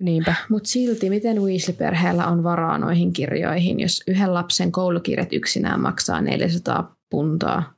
Niinpä. 0.03 0.35
Mutta 0.51 0.69
silti, 0.69 1.11
miten 1.11 1.43
Weasley-perheellä 1.43 2.27
on 2.27 2.45
varaa 2.45 2.79
noihin 2.79 3.13
kirjoihin, 3.13 3.81
jos 3.81 4.03
yhden 4.09 4.35
lapsen 4.35 4.73
koulukirjat 4.73 5.33
yksinään 5.33 5.81
maksaa 5.81 6.21
400 6.21 6.97
puntaa? 7.11 7.75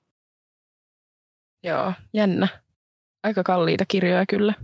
Joo, 1.64 1.92
jännä. 2.14 2.48
Aika 3.22 3.42
kalliita 3.42 3.84
kirjoja 3.88 4.24
kyllä. 4.26 4.54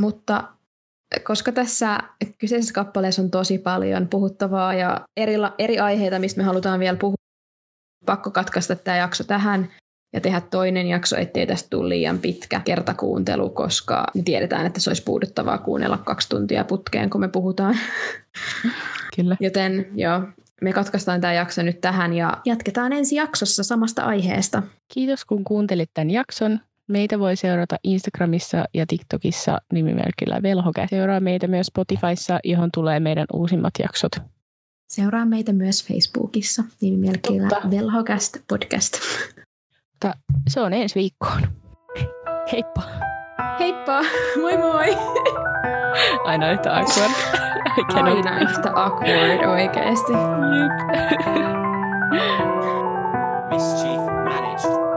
Mutta 0.00 0.56
koska 1.24 1.52
tässä 1.52 1.98
kyseisessä 2.38 2.74
kappaleessa 2.74 3.22
on 3.22 3.30
tosi 3.30 3.58
paljon 3.58 4.08
puhuttavaa 4.08 4.74
ja 4.74 5.06
eri, 5.16 5.34
eri 5.58 5.78
aiheita, 5.78 6.18
mistä 6.18 6.40
me 6.40 6.44
halutaan 6.44 6.80
vielä 6.80 6.98
puhua, 6.98 7.14
pakko 8.06 8.30
katkaista 8.30 8.76
tämä 8.76 8.96
jakso 8.96 9.24
tähän 9.24 9.72
ja 10.12 10.20
tehdä 10.20 10.40
toinen 10.40 10.86
jakso, 10.86 11.16
ettei 11.16 11.46
tästä 11.46 11.70
tule 11.70 11.88
liian 11.88 12.18
pitkä 12.18 12.60
kertakuuntelu, 12.60 13.50
koska 13.50 14.06
tiedetään, 14.24 14.66
että 14.66 14.80
se 14.80 14.90
olisi 14.90 15.02
puuduttavaa 15.02 15.58
kuunnella 15.58 15.98
kaksi 15.98 16.28
tuntia 16.28 16.64
putkeen, 16.64 17.10
kun 17.10 17.20
me 17.20 17.28
puhutaan. 17.28 17.78
Kyllä. 19.16 19.36
Joten 19.40 19.86
joo, 19.94 20.22
me 20.60 20.72
katkaistaan 20.72 21.20
tämä 21.20 21.32
jakso 21.32 21.62
nyt 21.62 21.80
tähän 21.80 22.12
ja 22.12 22.36
jatketaan 22.44 22.92
ensi 22.92 23.16
jaksossa 23.16 23.62
samasta 23.62 24.02
aiheesta. 24.02 24.62
Kiitos 24.88 25.24
kun 25.24 25.44
kuuntelit 25.44 25.90
tämän 25.94 26.10
jakson. 26.10 26.60
Meitä 26.88 27.18
voi 27.18 27.36
seurata 27.36 27.76
Instagramissa 27.84 28.64
ja 28.74 28.86
TikTokissa 28.86 29.58
nimimerkillä 29.72 30.42
Velhokä. 30.42 30.86
Seuraa 30.90 31.20
meitä 31.20 31.46
myös 31.46 31.66
Spotifyssa, 31.66 32.40
johon 32.44 32.68
tulee 32.74 33.00
meidän 33.00 33.26
uusimmat 33.32 33.74
jaksot. 33.82 34.12
Seuraa 34.88 35.26
meitä 35.26 35.52
myös 35.52 35.84
Facebookissa 35.86 36.64
nimimerkillä 36.80 37.70
Velhocast 37.70 38.36
Podcast. 38.48 38.94
mutta 40.04 40.18
se 40.48 40.60
on 40.60 40.72
ensi 40.72 40.94
viikkoon. 40.94 41.42
Heippa. 42.52 42.82
Heippa. 43.58 44.00
Moi 44.40 44.56
moi. 44.56 44.96
Aina 46.24 46.50
yhtä 46.50 46.76
awkward. 46.76 47.10
Aina 47.94 48.40
yhtä 48.40 48.70
awkward 48.74 49.44
oikeesti. 49.44 50.12
Yep. 50.12 50.72
Mischief 53.50 54.00
managed. 54.24 54.89